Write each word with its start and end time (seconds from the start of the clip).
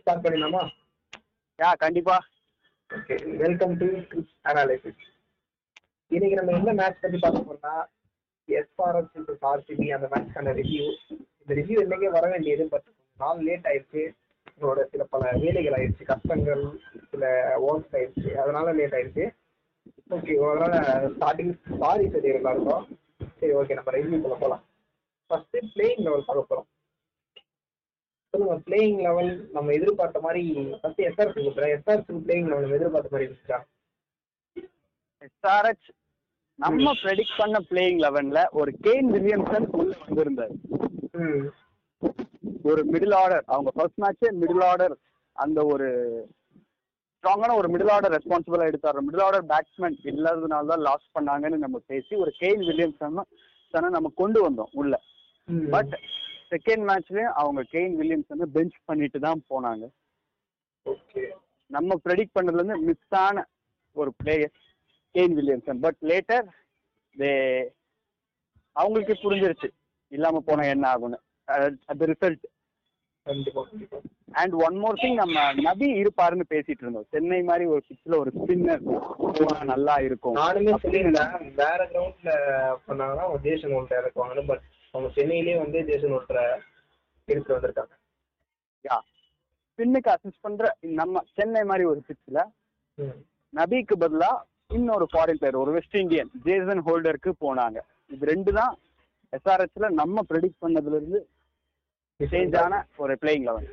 Start 0.00 0.24
பண்ணிடலாமா? 0.24 0.62
யா 1.58 1.70
கண்டிப்பா. 1.84 2.16
Okay 2.90 3.16
welcome 3.42 3.74
to 3.80 3.88
analysis 4.50 5.02
இன்னைக்கு 6.10 6.36
நம்ம 6.38 6.54
என்ன 6.58 6.72
மேட்ச் 6.80 7.02
பத்தி 7.02 7.18
பார்க்க 7.24 7.48
போறோம்னா 7.48 7.74
எஸ்ஆர்எஸ் 8.48 9.12
இன்டூ 9.18 9.34
ஆர்சிபி 9.50 9.86
அந்த 9.96 10.06
மேட்ச்க்கான 10.12 10.54
ரிவ்யூ 10.60 10.86
இந்த 11.40 11.52
ரிவ்யூ 11.60 11.76
இன்னைக்கே 11.84 12.10
வர 12.16 12.24
வேண்டியது 12.32 12.64
பட் 12.72 12.88
நாள் 13.18 13.44
லேட் 13.48 13.68
ஆயிடுச்சு. 13.70 14.02
உங்களோட 14.54 14.80
சில 14.92 15.02
பல 15.12 15.30
வேலைகள் 15.42 15.76
ஆயிடுச்சு 15.78 16.04
கஷ்டங்கள் 16.10 16.64
சில 17.10 17.24
ஒர்க்ஸ் 17.68 17.94
ஆயிடுச்சு 17.98 18.30
அதனால 18.42 18.72
லேட் 18.78 18.96
ஆயிடுச்சு. 18.98 19.24
ஓகே 20.16 20.34
அதனால 20.50 20.74
ஸ்டார்டிங் 21.14 21.52
சாரி 21.82 22.06
சரி 22.14 22.30
எல்லாருக்கும். 22.40 22.84
சரி 23.40 23.52
ஓகே 23.60 23.76
நம்ம 23.78 23.92
ரிவ்யூக்குள்ள 23.96 24.36
போகலாம் 24.42 24.64
ஃபர்ஸ்ட் 25.30 25.58
பிளேயிங் 25.74 26.02
லெவல் 26.06 26.28
பார்க்க 26.28 26.50
போறோம். 26.50 26.68
சொல்லுங்க 28.34 28.56
பிளேயிங் 28.66 28.98
லெவல் 29.06 29.30
நம்ம 29.54 29.72
எதிர்பார்த்த 29.78 30.20
மாதிரி 30.26 30.42
ஃபர்ஸ்ட் 30.80 31.02
எஸ்ஆர்எஸ் 31.08 31.38
கொடுக்குறேன் 31.38 31.72
எஸ்ஆர்எஸ் 31.76 32.24
பிளேயிங் 32.26 32.48
லெவல் 32.50 32.64
நம்ம 32.64 32.78
எதிர்பார்த்த 32.78 33.14
மாதிரி 33.14 33.26
இருந்துச்சா? 33.28 33.58
எஸ்ஆர்ஹெச் 35.26 35.88
நம்ம 36.58 36.92
ப்ரெடிக்ட் 37.02 37.38
பண்ண 37.40 37.58
பிளேயிங் 37.70 38.00
லெவன்ல 38.04 38.40
ஒரு 38.60 38.70
கேன் 38.86 39.08
வில்லியம்சன் 39.14 39.68
உள்ள 39.78 39.92
வந்திருந்தார். 40.04 40.54
ஒரு 42.70 42.82
மிடில் 42.92 43.16
ஆர்டர் 43.22 43.44
அவங்க 43.54 43.70
ஃபர்ஸ்ட் 43.76 44.00
மேட்சே 44.04 44.30
மிடில் 44.42 44.64
ஆர்டர் 44.70 44.94
அந்த 45.36 45.60
ஒரு 45.72 45.88
ஸ்ட்ராங்கான 47.14 47.54
ஒரு 47.60 47.68
மிடில் 47.72 47.92
ஆர்டர் 47.94 48.14
ரெஸ்பான்சிபிளா 48.16 48.68
எடுத்தாரு. 48.70 48.98
மிடில் 49.06 49.24
ஆர்டர் 49.26 49.48
பேட்ஸ்மேன் 49.52 49.96
இல்லாததுனால 50.12 50.68
தான் 50.72 50.84
லாஸ் 50.88 51.14
பண்ணாங்கன்னு 51.16 51.64
நம்ம 51.64 51.80
பேசி 51.92 52.14
ஒரு 52.24 52.32
கெயின் 52.42 52.64
வில்லியம்சன் 52.68 53.18
சனை 53.74 53.88
நம்ம 53.96 54.10
கொண்டு 54.22 54.38
வந்தோம் 54.46 54.72
உள்ள. 54.80 54.94
பட் 55.74 55.92
செகண்ட் 56.52 56.84
மேட்ச்லயும் 56.90 57.34
அவங்க 57.42 57.60
கெயின் 57.72 57.96
வில்லியம்சனை 58.00 58.46
பெஞ்ச் 58.56 58.76
பண்ணிட்டு 58.88 59.18
தான் 59.26 59.42
போனாங்க. 59.50 59.84
ஓகே 60.86 61.24
நம்ம 61.76 61.98
ப்ரெடிக்ட் 62.04 62.36
பண்ணதுல 62.36 62.60
இருந்து 62.60 62.78
மிஸ் 62.88 63.18
ஆன 63.24 63.44
ஒரு 63.96 64.12
player 64.22 64.54
Kane 65.14 65.36
Williamson 65.38 65.82
but 65.84 65.98
later 66.10 66.46
they 67.16 67.32
அவங்களுக்கு 68.76 69.14
புரிஞ்சிருச்சு. 69.24 69.68
இல்லாம 70.16 70.40
போனா 70.48 70.64
என்ன 70.74 70.86
ஆகும்னு. 70.92 71.18
அது 71.90 72.08
result 72.12 72.44
and 74.40 74.54
one 74.66 74.76
more 74.82 75.00
thing 75.00 75.16
நம்ம 75.20 75.38
நபி 75.66 75.86
இருப்பாருன்னு 76.02 76.44
பேசிட்டு 76.52 76.82
இருந்தோம். 76.84 77.08
சென்னை 77.14 77.40
மாதிரி 77.48 77.64
ஒரு 77.74 77.82
பிச்சில் 77.88 78.20
ஒரு 78.20 78.30
ஸ்பின்னர் 78.36 78.84
போனா 79.38 79.60
நல்லா 79.72 79.94
இருக்கும். 80.06 80.36
நானுமே 80.42 80.74
சொல்லியிருந்தேன். 80.84 81.32
வேற 81.62 81.80
கிரவுண்ட்ல 81.92 82.32
பண்ணாங்கன்னா 82.86 83.26
ஜேசன் 83.46 83.74
ஓல்ட்டை 83.78 83.98
இறக்குவாங்கன்னு 84.02 84.44
பட் 84.52 84.64
அவங்க 84.94 85.08
சென்னையிலேயே 85.16 85.56
வந்து 85.62 85.78
ஜேசன் 85.88 86.14
ஓல்ட்டரை 86.16 86.44
எடுத்து 87.28 87.54
வந்திருக்காங்க. 87.54 87.94
யா. 88.84 88.96
ஸ்பின்னுக்கு 89.70 90.10
அசிஸ்ட் 90.14 90.44
பண்ற 90.46 90.64
நம்ம 91.00 91.22
சென்னை 91.36 91.62
மாதிரி 91.70 91.84
ஒரு 91.90 92.00
பிச்சில் 92.08 92.40
நபிக்கு 93.52 93.94
பதிலா 94.02 94.30
இன்னொரு 94.76 95.06
ஃபாரின் 95.12 95.38
பிளேயர் 95.40 95.62
ஒரு 95.62 95.70
வெஸ்ட் 95.76 95.96
இந்தியன் 96.02 96.30
ஜேசன் 96.46 96.82
ஹோல்டருக்கு 96.86 97.30
போனாங்க. 97.44 97.78
இது 98.10 98.30
ரெண்டு 98.32 98.50
தான் 98.58 98.72
எஸ்ஆர்எஸ்ல 99.32 99.88
நம்ம 100.00 100.22
ப்ரெடிக்ட் 100.30 100.62
பண்ணதுல 100.64 100.98
இருந்து 101.00 101.20
சேஞ்ச் 102.20 102.56
ஆன 102.62 102.80
ஒரு 103.02 103.14
பிளேயிங் 103.22 103.46
லெவன் 103.48 103.68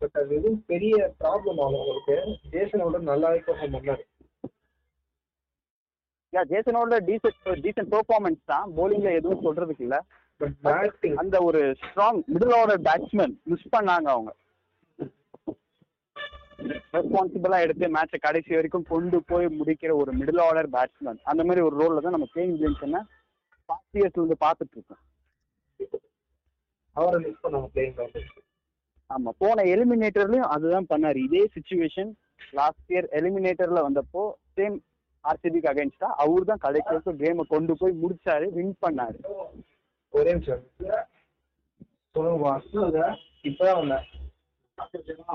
பட் 0.00 0.16
அது 0.20 0.30
எதுவும் 0.38 0.62
பெரிய 0.72 0.94
ப்ராப்ளம் 1.20 1.60
ஆகும் 1.64 1.80
உங்களுக்கு 1.82 2.16
ஜேசன் 2.54 2.82
ஓல்டர் 2.86 3.10
நல்லாவே 3.10 3.40
பெர்ஃபார்ம் 3.48 3.74
பண்ணாரு. 3.76 4.02
Yeah 6.32 6.42
Jason 6.52 6.78
Holder 6.78 7.04
decent 7.08 7.62
decent 7.64 7.90
performance 7.94 8.42
தான். 8.52 8.66
போலிங்ல 8.78 9.10
எதுவும் 9.18 9.44
சொல்றதுக்கு 9.46 9.86
இல்ல. 9.86 9.96
அந்த 11.22 11.36
ஒரு 11.48 11.60
strong 11.80 12.20
middle 12.34 12.54
order 12.60 12.80
batsman 12.86 13.34
miss 13.50 13.72
பண்ணாங்க 13.74 14.08
அவங்க. 14.14 14.30
ரெஸ்பான்சிபிளா 16.96 17.58
எடுத்து 17.64 17.86
மேட்சை 17.96 18.18
கடைசி 18.24 18.50
வரைக்கும் 18.56 18.88
கொண்டு 18.90 19.18
போய் 19.30 19.46
முடிக்கிற 19.58 19.92
ஒரு 20.02 20.10
மிடில் 20.20 20.42
ஆர்டர் 20.46 20.68
பேட்ஸ்மேன் 20.74 21.20
அந்த 21.30 21.42
மாதிரி 21.46 21.62
ஒரு 21.68 21.76
ரோல்ல 21.80 22.02
தான் 22.04 22.16
நம்ம 22.16 22.28
கேம் 22.34 22.52
ஜேம்சனை 22.60 23.00
பாஸ்ட் 23.68 23.98
இயர்ஸ்ல 23.98 24.20
இருந்து 24.20 24.38
பார்த்துட்டு 24.44 24.76
இருக்கோம். 24.76 25.02
அவரை 26.96 27.18
மிஸ் 27.24 27.42
பண்ணாங்க 27.44 27.68
பிளேயிங் 27.74 27.98
ஆமா 29.10 29.30
போன 29.42 29.62
எலிமினேட்டர்லயும் 29.74 30.50
அதுதான் 30.54 30.90
பண்ணாரு. 30.92 31.18
இதே 31.26 31.42
சுச்சுவேஷன் 31.56 32.10
லாஸ்ட் 32.58 32.90
இயர் 32.92 33.08
எலிமினேட்டர்ல 33.18 33.82
வந்தப்போ 33.88 34.22
சேம் 34.58 34.76
ஆர்சிபிக்கு 35.24 35.70
அகைன்ஸ்டா 35.72 36.08
அவர் 36.22 36.44
தான் 36.44 36.58
கடைசி 36.58 36.88
வரைக்கும் 36.88 37.20
கேமை 37.20 37.44
கொண்டு 37.48 37.72
போய் 37.76 38.00
முடிச்சாரு 38.02 38.46
வின் 38.52 38.74
பண்ணாரு. 38.82 39.18
ஒரே 40.14 40.32
நிமிஷம். 40.32 40.64
சொல்லுங்க 42.14 43.04
இப்பதான் 43.44 43.78
வந்தேன். 43.80 44.06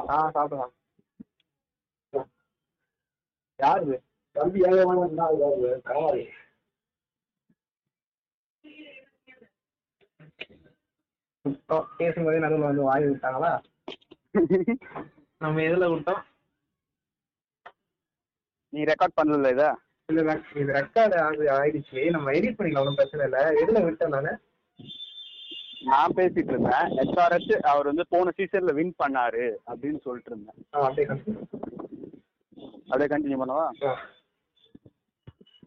ஆ 0.09 0.17
சாப்பிடலாம். 0.29 0.73
யாரு? 3.59 3.95
தம்பி 4.35 4.59
ஏழை 4.67 4.83
பேசும்போதே 11.99 12.39
நடுவில் 12.39 12.69
வந்து 12.69 12.83
வாங்கி 12.83 13.07
விட்டாங்களா? 13.09 13.51
நம்ம 15.41 15.61
எதுல 15.61 15.85
விட்டோம் 15.91 16.21
நீ 18.77 18.83
ரெக்கார்ட் 18.91 19.17
பண்ணல 19.19 19.51
இத? 19.55 19.63
இல்ல 20.09 20.33
இது 20.61 20.71
ரெக்கார்டு 20.79 21.15
ஆகுது 21.27 21.45
ஆயிடுச்சு. 21.59 22.01
நம்ம 22.15 22.33
எடிட் 22.37 22.57
பண்ணிக்கலாம் 22.57 22.83
ஒன்றும் 22.83 22.99
பிரச்சனை 22.99 23.23
இல்லை. 23.27 23.41
எதுல 23.61 23.79
விட்டேன் 23.85 24.13
நானு? 24.15 24.33
நான் 25.89 26.15
பேசிட்டு 26.19 26.51
இருந்தேன். 26.53 26.87
எஸ்ஆர்எஸ் 27.03 27.51
அவர் 27.71 27.89
வந்து 27.89 28.05
போன 28.13 28.31
சீசன்ல 28.37 28.73
வின் 28.77 28.93
பண்ணாரு 29.01 29.45
அப்படின்னு 29.71 29.99
சொல்லிட்டு 30.05 30.31
இருந்தேன். 30.31 30.59
அப்படியே 32.89 33.09
கண்டினியூ 33.13 33.39
பண்ணவா? 33.41 33.65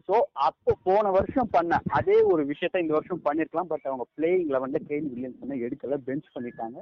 ஸோ 0.07 0.15
அப்போ 0.47 0.71
போன 0.87 1.11
வருஷம் 1.17 1.51
பண்ண 1.55 1.79
அதே 1.99 2.17
ஒரு 2.31 2.43
விஷயத்த 2.51 2.83
இந்த 2.83 2.93
வருஷம் 2.97 3.23
பண்ணிருக்கலாம். 3.27 3.71
பட் 3.73 3.87
அவங்க 3.89 4.05
பிளேயிங் 4.15 4.47
லெவன்ல 4.55 4.81
கெயின் 4.89 5.11
வில்லியம்ஸ் 5.11 5.65
எடுக்கல 5.67 5.99
பெஞ்ச் 6.07 6.33
பண்ணிட்டாங்க. 6.35 6.79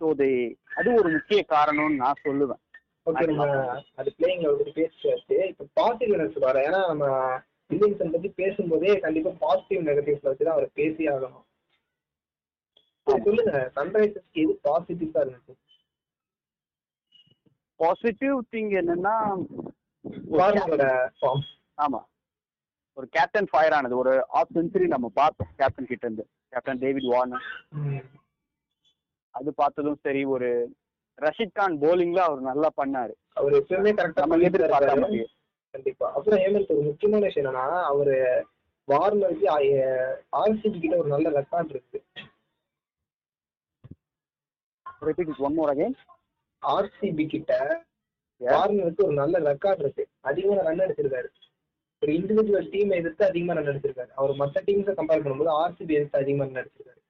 ஸோ 0.00 0.08
தே 0.20 0.28
அது 0.78 0.88
ஒரு 1.00 1.08
முக்கிய 1.16 1.42
காரணம்னு 1.54 2.02
நான் 2.04 2.22
சொல்லுவேன். 2.26 2.62
ஓகே 3.06 3.24
நம்ம 3.30 3.46
அது 4.00 4.10
பிளேயிங் 4.18 4.44
பத்தி 4.50 4.72
பேசியாச்சு. 4.78 5.36
இப்போ 5.50 5.64
பாசிட்டிவ்னஸ் 5.78 6.38
வர 6.46 6.62
ஏன்னா 6.68 6.80
நம்ம 6.90 7.06
வில்லியம்சன் 7.70 8.14
பத்தி 8.14 8.28
பேசும்போதே 8.40 8.94
கண்டிப்பா 9.04 9.32
பாசிட்டிவ் 9.42 9.82
நெகட்டிவ்ஸ் 9.88 10.28
வச்சு 10.28 10.46
தான் 10.46 10.56
அவர் 10.56 10.68
பேசி 10.80 11.04
ஆகணும். 11.08 11.44
சொல்லுங்க 13.06 13.52
சன்ரைசர்ஸ்க்கு 13.76 14.42
எது 14.44 14.54
பாசிட்டிவா 14.66 15.22
இருந்துச்சு? 15.24 15.54
பாசிட்டிவ் 17.80 18.36
திங் 18.52 18.72
என்னன்னா 18.80 19.14
ஒரு 20.32 20.88
ஆமா. 21.78 22.00
ஒரு 22.96 23.06
கேப்டன் 23.16 23.48
ஃபயர் 23.52 23.74
ஆனது. 23.76 23.94
ஒரு 24.02 24.12
ஆஃப் 24.38 24.54
செஞ்சுரி 24.56 24.86
நம்ம 24.86 25.06
பார்த்தோம் 25.14 25.52
கேப்டன் 25.60 25.90
கிட்ட 25.90 26.04
இருந்து. 26.06 26.24
கேப்டன் 26.52 26.82
டேவிட் 26.84 27.08
வார்னர் 27.12 27.46
அது 29.34 29.50
பார்த்ததும் 29.54 30.00
சரி 30.02 30.20
ஒரு 30.34 30.48
ரஷித் 31.18 31.52
கான் 31.52 31.76
போலிங்ல 31.80 32.20
அவர் 32.28 32.40
நல்லா 32.50 32.68
பண்ணாரு. 32.76 33.14
அவர் 33.32 33.52
எப்பவுமே 33.52 33.92
கரெக்டா 33.98 34.24
கண்டிப்பா. 35.74 36.06
அப்புறம் 36.12 36.40
ஹேமந்த் 36.40 36.72
ஒரு 36.74 36.82
முக்கியமான 36.88 37.22
விஷயம் 37.24 37.46
என்னன்னா 37.48 37.78
அவரு 37.92 38.16
வார்னருக்கு 38.88 39.46
ஆர்சிபி 40.40 40.76
கிட்ட 40.80 40.96
ஒரு 40.96 41.08
நல்ல 41.14 41.30
ரெக்கார்ட் 41.40 41.72
இருக்கு. 41.74 41.98
Repeat 45.00 45.40
one 45.46 45.54
more 45.54 45.72
again 45.74 45.96
RCB 46.62 47.24
கிட்ட 47.26 47.52
வார்னருக்கு 48.40 49.04
ஒரு 49.04 49.16
நல்ல 49.22 49.38
ரெக்கார்ட் 49.50 49.82
இருக்கு. 49.84 50.04
அதிகமான 50.20 50.62
ரன் 50.68 50.84
அடிச்சிருக்காரு 50.86 51.28
ஒரு 52.02 52.12
இண்டிவிஜுவல் 52.12 52.70
டீம் 52.70 52.90
எதிர்த்து 52.90 53.24
அதிகமா 53.26 53.52
ரன் 53.52 53.70
அடிச்சிருக்காரு 53.72 54.12
அவர் 54.14 54.32
மற்ற 54.34 54.62
டீம்ஸை 54.66 54.94
கம்பேர் 55.00 55.24
பண்ணும்போது 55.24 55.52
ஆர்சிபி 55.62 55.92
எதிர்த்து 55.98 56.22
அதிகமா 56.22 56.44
ரன் 56.44 56.60
அடிச்சிருக்காரு 56.62 57.00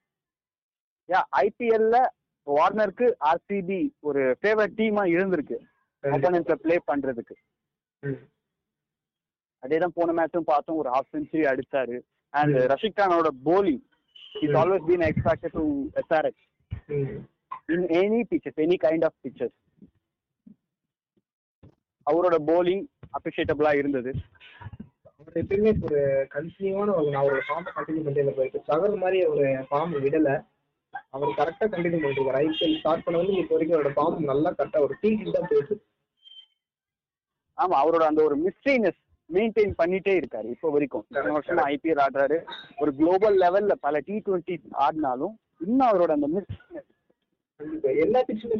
யா 1.09 1.21
ஐபிஎல்ல 1.41 1.97
வார்னருக்கு 2.47 3.15
ஆர்சிபி 3.19 3.89
ஒரு 3.99 4.37
ஃபேவரட் 4.41 4.75
டீமா 4.77 5.03
இருந்திருக்கு. 5.15 5.57
ஒப்போனன்ட்ல 6.03 6.53
ப்ளே 6.53 6.77
பண்றதுக்கு. 6.91 7.35
ம். 7.99 8.23
அதே 9.59 9.77
தான் 9.77 9.91
போன 9.93 10.23
மேட்சும் 10.23 10.45
பார்த்தோம். 10.45 10.77
ஒரு 10.77 10.89
ஹாஃப் 10.89 11.15
செஞ்சுரி 11.15 11.43
அடிச்சாரு. 11.51 11.99
And 12.29 12.55
hmm. 12.55 12.71
Rashid 12.71 12.99
கானோட 12.99 13.27
bowling 13.45 13.81
is. 14.41 14.49
Always 14.49 14.85
been 14.87 15.11
expected 15.11 15.51
to 15.51 15.63
SRH 15.95 16.43
hmm. 16.87 17.17
In 17.67 17.85
any 18.01 18.23
pitches 18.29 18.59
any 18.59 18.75
kind 18.83 19.03
of 19.03 19.19
pitches 19.23 19.57
அவரோட 22.07 22.35
போலிங் 22.47 22.83
அப்ரிஷியேட்டபிளா 23.17 23.75
இருந்தது. 23.75 24.13
அவர் 25.03 25.45
எப்பயுமே 25.45 25.71
ஒரு 25.83 26.27
கண்டினியூவான 26.33 26.95
ஒரு 26.95 27.09
நான் 27.09 27.23
ஒரு 27.23 27.35
ஃபார்ம் 27.35 27.67
கண்டினியூ 27.75 28.03
பண்ணிட்டு 28.03 28.33
போயிட்டு 28.33 28.61
சகர் 28.67 28.97
மாதிரி 28.97 29.25
ஒரு 29.25 29.45
ஃபார்ம் 29.45 29.95
விடல. 30.05 30.45
அவர் 31.15 31.37
கரெக்டா 31.39 31.65
கண்டினியூ 31.73 31.99
பண்ணிட்டு 32.01 32.21
இருக்காரு 32.21 32.43
ஐபிஎல் 32.45 32.77
ஸ்டார்ட் 32.81 33.05
பண்ண 33.05 33.21
வந்து 33.21 33.41
இப்போ 33.41 33.55
வரைக்கும் 33.55 33.77
அவரோட 33.77 33.93
ஃபார்ம் 33.97 34.29
நல்லா 34.31 34.51
கரெக்டா 34.59 34.83
ஒரு 34.87 34.95
டீக்கு 35.03 35.35
தான் 35.37 35.49
போயிட்டு 35.51 35.77
ஆமா 37.57 37.75
அவரோட 37.81 38.05
அந்த 38.11 38.21
ஒரு 38.27 38.35
மிஸ்ட்ரினஸ் 38.45 38.99
மெயின்டைன் 39.29 39.71
பண்ணிட்டே 39.79 40.13
இருக்காரு 40.19 40.47
இப்போ 40.53 40.67
வரைக்கும். 40.73 41.03
இத்தனை 41.09 41.31
வருஷமா 41.35 41.63
ஐபிஎல் 41.73 42.01
ஆடுறாரு. 42.03 42.37
ஒரு 42.81 42.91
குளோபல் 42.97 43.37
லெவல்ல 43.43 43.73
பல 43.85 43.99
டி 44.07 44.15
டுவெண்ட்டி 44.25 44.55
ஆடினாலும் 44.85 45.33
இன்னும் 45.65 45.87
அவரோட 45.91 46.11
அந்த 46.17 46.27
மிஸ் 46.33 46.51
கண்டிப்பா. 47.59 47.91
எல்லா 48.03 48.19
பிச்சுமே 48.27 48.55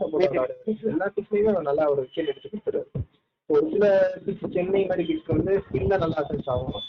எல்லா 0.92 1.08
பிச்சுலையுமே 1.16 1.52
அவர் 1.54 1.68
நல்லா 1.70 1.86
ஒரு 1.94 2.02
விக்கெட் 2.06 2.32
எடுத்து 2.32 2.50
கொடுத்துருவாரு. 2.52 2.90
ஒரு 3.50 3.66
சில 3.74 3.86
பிச் 4.26 4.46
சென்னை 4.56 4.84
மாதிரி 4.92 5.04
பிச் 5.10 5.34
வந்து 5.36 5.56
ஸ்பின்ல 5.66 5.98
நல்லா 6.04 6.22
அசன்ஸ் 6.24 6.50
ஆகும். 6.54 6.80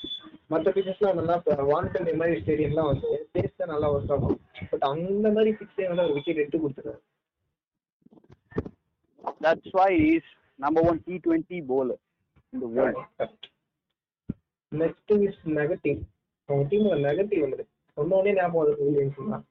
மற்ற 0.53 0.71
பிச்சஸ்லாம் 0.77 1.19
நல்லா 1.21 1.37
வான்கண்டே 1.73 2.15
மாதிரி 2.21 2.41
ஸ்டேடியம்லாம் 2.43 2.91
வந்து 2.93 3.11
பேஸ் 3.35 3.59
தான் 3.61 3.73
நல்லா 3.75 3.91
ஒர்க் 3.97 4.15
ஆகும். 4.17 4.39
பட் 4.71 4.87
அந்த 4.93 5.27
மாதிரி 5.37 5.51
பிச்சே 5.61 5.87
வந்து 5.89 6.07
ஒரு 6.07 6.15
விக்கெட் 6.19 6.43
எடுத்து 6.45 6.63
கொடுத்துருவாரு 6.65 7.03
why 9.79 9.91
he 10.01 10.09
is 10.19 10.27
number 10.59 10.83
one 10.89 10.99
T20 11.07 11.59
bowler 11.71 11.97
in 12.53 12.61
the 12.63 12.69
world. 12.77 12.99
Next 14.73 15.13
is 15.27 15.41
negative 15.59 15.99
அவங்க 16.49 16.65
டீம்ல 16.71 16.97
நெகட்டிவ் 17.07 17.43
வந்தது. 17.45 17.65
சொன்ன 17.97 18.17
உடனே 18.17 18.33
ஞாபகம் 18.39 18.81
வில்லியம்ஸ் 18.81 19.21
தான். 19.35 19.45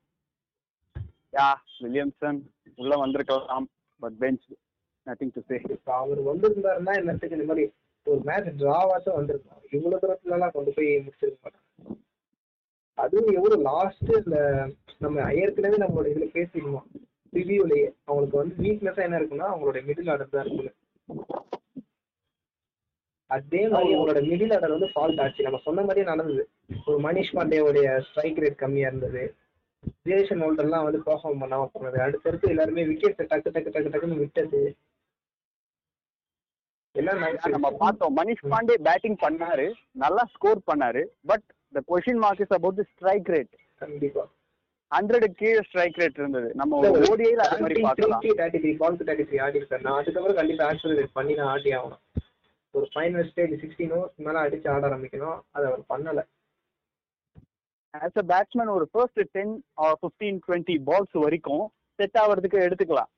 Yeah, 1.37 1.55
Williamson 1.83 2.35
உள்ள 2.81 2.93
வந்திருக்கலாம் 3.03 3.67
but 4.01 4.17
bench 4.23 4.45
nothing 5.07 5.33
to 5.37 5.41
say 5.49 5.57
அவர் 5.99 6.21
வந்திருந்தாருன்னா 6.29 6.93
என்னத்துக்கு 7.01 7.37
இந்த 7.37 7.47
மாதிரி 7.51 7.65
ஒரு 8.07 8.21
மேட்ச் 8.29 8.49
டிராவாச்சும் 8.61 9.17
வந்திருக்கும். 9.19 9.61
இவ்வளவு 9.75 10.01
தூரத்துல 10.03 10.37
எல்லாம் 10.37 10.55
கொண்டு 10.57 10.73
போய் 10.77 10.89
முடிச்சிருக்க 11.05 11.37
மாட்டாங்க. 11.45 11.97
அதுவும் 13.03 13.33
எவ்வளவு 13.33 13.61
லாஸ்ட் 13.61 14.11
இந்த 14.23 14.37
நம்ம 14.97 15.33
ஏற்கனவே 15.33 15.77
நம்மளோட 15.83 16.07
இதுல 16.13 16.27
பேசிருந்தோம் 16.37 16.87
ரிவ்யூலயே 17.33 17.87
அவங்களுக்கு 18.05 18.37
வந்து 18.41 18.55
வீக்னஸா 18.65 19.05
என்ன 19.07 19.19
இருக்குன்னா 19.19 19.47
அவங்களோட 19.53 19.79
மிடில் 19.87 20.11
ஆர்டர் 20.11 20.33
தான் 20.35 20.45
இருக்குன்னு 20.45 20.73
அதே 23.35 23.61
மாதிரி 23.67 23.93
அவங்களோட 23.95 24.19
மிடில் 24.31 24.53
ஆர்டர் 24.53 24.75
வந்து 24.75 24.89
ஃபால்ட் 24.95 25.21
ஆச்சு. 25.21 25.45
நம்ம 25.47 25.59
சொன்ன 25.63 25.81
மாதிரியே 25.81 26.05
நடந்தது. 26.05 26.43
ஒரு 26.85 26.97
மனிஷ் 27.05 27.35
பாண்டேவுடைய 27.37 27.87
ஸ்ட்ரைக் 28.07 28.41
ரேட் 28.43 28.61
கம்மியா 28.63 28.87
இருந்தது. 28.87 29.23
ஜேசன் 30.07 30.43
ஹோல்டர்லாம் 30.43 30.85
வந்து 30.87 31.01
பெர்ஃபார்ம் 31.07 31.41
பண்ணாம 31.41 31.65
போனது. 31.73 31.97
அடுத்தடுத்து 32.01 32.49
எல்லாருமே 32.49 32.85
விக்கெட் 32.85 33.19
டக்கு 33.31 33.51
டக்கு 33.55 33.73
டக்கு 33.75 33.91
டக்குன்னு 33.93 34.21
விட்டது. 34.23 34.61
எல்லாம் 36.95 37.23
நம்ம 37.55 37.71
பார்த்தோம். 37.83 38.15
மனிஷ் 38.17 38.45
பாண்டே 38.53 38.75
பேட்டிங் 38.87 39.19
பண்ணாரு. 39.25 39.67
நல்லா 40.03 40.23
ஸ்கோர் 40.35 40.61
பண்ணாரு. 40.71 41.03
But 41.31 41.47
the 41.77 41.81
question 41.91 42.21
mark 42.23 42.43
is 42.45 42.55
about 42.57 42.77
the 42.81 42.85
strike 42.93 43.29
rate 43.35 43.53
கண்டிப்பா. 43.83 44.23
ஹண்ட்ரட் 44.91 45.25
கீழே 45.41 45.61
ஸ்ட்ரைக் 45.67 45.97
ரேட் 46.01 46.19
இருந்தது. 46.21 46.49
நம்ம 46.59 46.79
ஓடிஐல 47.11 47.43
அது 47.47 47.61
மாதிரி 47.63 47.81
பார்க்கலாம் 47.87 48.21
33, 48.25 48.35
33, 48.41 48.73
ball 48.81 48.93
to 48.99 49.05
33 49.09 49.39
ஆடி 49.45 49.59
இருக்காரு. 49.61 49.83
நான் 49.87 49.99
அதுக்கப்புறம் 50.01 50.39
கண்டிப்பா 50.39 50.69
accelerate 50.73 51.11
பண்ணி 51.19 51.33
தான் 51.39 51.51
ஆடி 51.53 51.71
ஆகணும். 51.79 52.01
ஒரு 52.73 52.85
ஃபைனல் 52.93 53.27
ஸ்டேஜ் 53.31 53.53
சிக்ஸ்டீன் 53.63 53.93
மேல 54.27 54.37
அடிச்சு 54.45 54.69
ஆட 54.75 54.83
ஆரம்பிக்கணும். 54.89 55.39
அதை 55.55 55.65
அவர் 55.71 55.83
பண்ணல. 55.93 56.21
ஆஸ் 57.93 58.21
அ 58.21 58.25
பேட்ஸ்மேன் 58.31 58.71
ஒரு 58.77 58.85
first 58.93 59.21
ten 59.35 59.53
or 59.87 59.97
fifteen 60.01 60.39
twenty 60.45 60.77
balls 60.89 61.17
வரைக்கும் 61.25 61.65
செட் 61.99 62.17
ஆகிறதுக்கு 62.23 62.65
எடுத்துக்கலாம். 62.67 63.11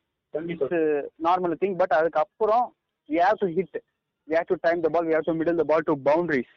நார்மல் 1.28 1.60
திங் 1.62 1.78
பட் 1.84 1.96
அதுக்கப்புறம் 2.00 2.66
we 3.10 3.18
have 3.26 3.38
to 3.42 3.48
hit. 3.58 3.76
We 4.28 4.34
have 4.38 4.48
to 4.50 4.56
time 4.66 4.80
the 4.86 4.90
ball 4.94 5.06
we 5.10 5.14
have 5.16 5.28
to 5.28 5.34
middle 5.40 5.58
the 5.60 5.66
ball 5.70 5.82
to 5.90 5.94
boundaries. 6.08 6.50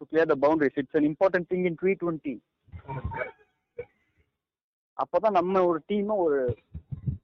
To 0.00 0.06
clear 0.06 0.26
the 0.26 0.36
boundaries. 0.36 0.72
It's 0.76 0.94
an 0.94 1.04
important 1.04 1.48
thing 1.48 1.64
in 1.70 1.76
T20 1.82 2.36
அப்பதான் 4.98 5.36
நம்ம 5.38 5.60
ஒரு 5.68 5.78
டீமை 5.90 6.14
ஒரு 6.24 6.38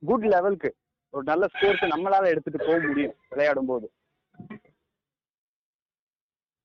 good 0.09 0.27
லெவலுக்கு 0.35 0.71
ஒரு 1.15 1.25
நல்ல 1.31 1.45
ஸ்கோருக்கு 1.55 1.87
நம்மளால 1.93 2.31
எடுத்துட்டு 2.33 2.59
போக 2.59 2.77
முடியும் 2.87 3.15
விளையாடும் 3.31 3.69
போது 3.71 3.87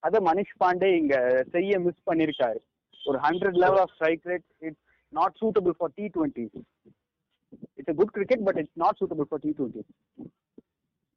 அத 0.04 0.22
மனிஷ் 0.28 0.54
பாண்டே 0.64 0.90
இங்க 1.00 1.16
செய்ய 1.56 1.80
மிஸ் 1.86 2.08
பண்ணிருக்காரு. 2.10 2.60
ஒரு 3.02 3.18
hundred 3.26 3.60
level 3.64 3.82
of 3.84 3.94
strike 3.96 4.24
rate 4.32 4.48
it's 4.68 4.84
not 5.20 5.36
suitable 5.42 5.76
for 5.80 5.94
T 6.00 6.06
twenty 6.16 6.46
it's 7.80 7.98
good 8.02 8.16
cricket 8.18 8.46
but 8.50 8.62
it's 8.64 8.78
not 8.84 9.00
suitable 9.02 9.30
for 9.32 9.44
T 9.46 9.52
twenty 9.60 9.84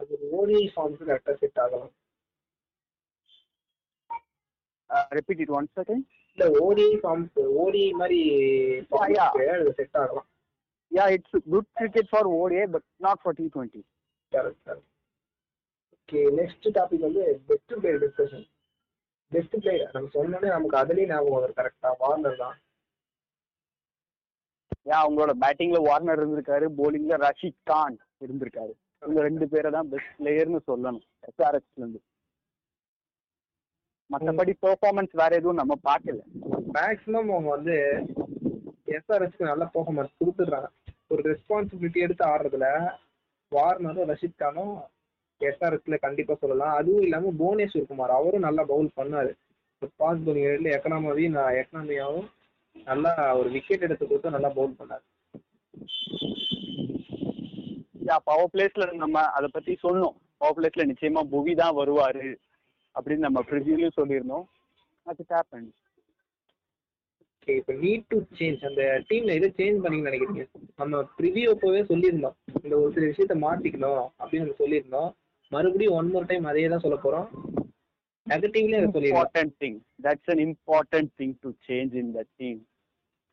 அது 0.00 0.18
ஓடி 0.40 0.60
ஃபார்ம்ஸ் 0.74 1.04
கரெக்டா 1.10 1.34
செட் 1.44 1.60
ஆகலாம். 1.64 1.92
ரிப்பீட் 5.18 5.42
இட் 5.44 5.54
ஒன் 5.58 5.68
செகண்ட் 5.78 6.04
இல்ல 6.38 6.46
ஓடி 6.62 6.86
ஃபார்ம்ஸ் 7.02 7.38
ஓடி 7.62 7.84
மாதிரி 8.00 8.20
அது 9.54 9.74
செட் 9.78 9.98
ஆகலாம் 10.02 10.28
yeah 10.92 11.06
it's 11.16 11.38
good 11.52 11.70
cricket 11.78 12.10
for 12.12 12.28
ODI 12.40 12.64
but 12.74 12.86
not 13.00 13.22
for 13.22 13.36
T 13.38 13.46
twenty 13.54 13.82
correct 14.32 14.72
okay 15.96 16.22
next 16.40 16.68
topic 16.78 17.06
வந்து 17.08 17.22
best 17.50 17.74
player 17.78 18.02
discussion 18.04 18.44
best 19.32 19.56
player 19.62 19.94
நம்ம 19.94 20.10
சொன்னோடனே 20.16 20.50
நமக்கு 20.54 20.76
அதுலயும் 20.82 21.12
ஞாபகம் 21.12 21.36
வரும் 21.36 21.58
கரெக்டா 21.60 21.90
வார்னர் 22.02 22.40
தான். 22.42 22.56
யா 24.86 24.96
அவங்களோட 25.02 25.32
பேட்டிங்ல 25.42 25.78
வார்னர் 25.86 26.20
இருந்திருக்காரு 26.20 26.66
bowlingல 26.78 27.16
ரஷீத் 27.22 27.60
கான் 27.70 27.96
இருந்திருக்காரு. 28.24 28.72
இவங்க 29.02 29.20
ரெண்டு 29.26 29.46
பேரை 29.52 29.70
தான் 29.76 29.88
பெஸ்ட் 29.92 30.12
பிளேயர்னு 30.18 30.60
சொல்லணும் 30.68 31.04
எஸ்ஆர்எஸ்ல 31.28 31.80
இருந்து. 31.80 32.00
மற்றபடி 34.12 34.52
பெர்ஃபார்மன்ஸ் 34.64 35.14
வேற 35.20 35.30
எதுவும் 35.40 35.60
நம்ம 35.60 35.74
பார்க்கல. 35.88 36.18
மேக்ஸிமம் 36.76 37.30
அவங்க 37.34 37.50
வந்து 37.56 37.76
எஸ்ஆர்எஸ்க்கு 38.96 39.50
நல்ல 39.50 39.64
பெர்ஃபார்மன்ஸ் 39.74 40.18
கொடுத்துடுறாங்க. 40.20 40.68
ஒரு 41.12 41.22
ரெஸ்பான்சிபிலிட்டி 41.30 42.00
எடுத்து 42.06 42.24
ஆடுறதுல 42.26 42.66
வார்னரும் 43.52 44.10
ரஷித் 44.10 44.40
கானும் 44.42 44.74
எஸ்ஆர்எஸ்ல 45.40 45.96
கண்டிப்பா 46.06 46.34
சொல்லலாம். 46.40 46.76
அதுவும் 46.80 47.04
இல்லாம 47.06 47.32
புவனேஸ்வர் 47.40 47.90
குமார் 47.90 48.16
அவரும் 48.18 48.46
நல்லா 48.48 48.64
பவுல் 48.72 48.90
பண்ணாரு. 49.00 49.32
பாஸ் 49.96 50.22
பவுலிங் 50.26 50.70
எக்கனாமி 50.76 51.24
நான் 51.36 51.58
எக்கனாமியாவும் 51.62 52.28
நல்லா 52.90 53.12
ஒரு 53.38 53.48
விக்கெட் 53.56 53.84
எடுத்து 53.86 54.04
கொடுத்து 54.06 54.34
நல்லா 54.36 54.50
பவுல் 54.58 54.78
பண்ணாரு. 54.80 55.04
பவர் 58.28 58.50
பிளேஸ்ல 58.52 58.84
நம்ம 59.02 59.20
அதை 59.36 59.48
பத்தி 59.52 59.72
சொன்னோம் 59.82 60.16
பவர் 60.40 60.56
பிளேஸ்ல 60.56 60.84
நிச்சயமா 60.90 61.22
புவி 61.34 61.54
தான் 61.54 61.76
வருவாரு. 61.76 62.26
அப்படின்னு 62.96 63.26
நம்ம 63.28 63.40
ப்ரிவியூலயும் 63.50 63.98
சொல்லியிருந்தோம். 64.00 64.44
அது 65.06 65.22
ஹேப்பன் 65.32 65.66
ஓகே 67.38 67.54
இப்போ 67.60 67.72
நீட் 67.82 68.04
டு 68.12 68.18
சேஞ்ச் 68.38 68.62
அந்த 68.68 68.82
டீம்ல 69.08 69.32
எது 69.38 69.48
சேஞ்ச் 69.58 69.82
பண்ணீங்கன்னு 69.84 70.10
நினைக்கிறீங்க? 70.10 70.44
நம்ம 70.80 71.00
ப்ரிவியூ 71.18 71.48
அப்போவே 71.54 71.80
சொல்லியிருந்தோம். 71.90 72.36
இந்த 72.62 72.74
ஒரு 72.82 72.92
சில 72.96 73.08
விஷயத்த 73.10 73.36
மாத்திக்கணும் 73.46 74.04
அப்படின்னு 74.20 74.44
நம்ம 74.44 74.58
சொல்லியிருந்தோம். 74.62 75.10
மறுபடியும் 75.52 75.96
ஒன் 75.98 76.08
மோர் 76.12 76.30
டைம் 76.30 76.46
அதே 76.50 76.68
தான் 76.72 76.84
சொல்ல 76.84 76.98
போறோம் 77.02 77.26
நெகட்டிவ்லயே 78.26 78.78
அதை 78.80 78.88
சொல்லியிருந்தோம்? 78.88 79.16
Important 79.16 79.54
thing 79.62 79.76
that's 80.04 80.30
an 80.32 80.42
important 80.46 81.12
thing 81.20 81.34
to 81.42 81.50
change 81.66 81.94
in 82.02 82.12
the 82.16 82.22
team 82.40 82.60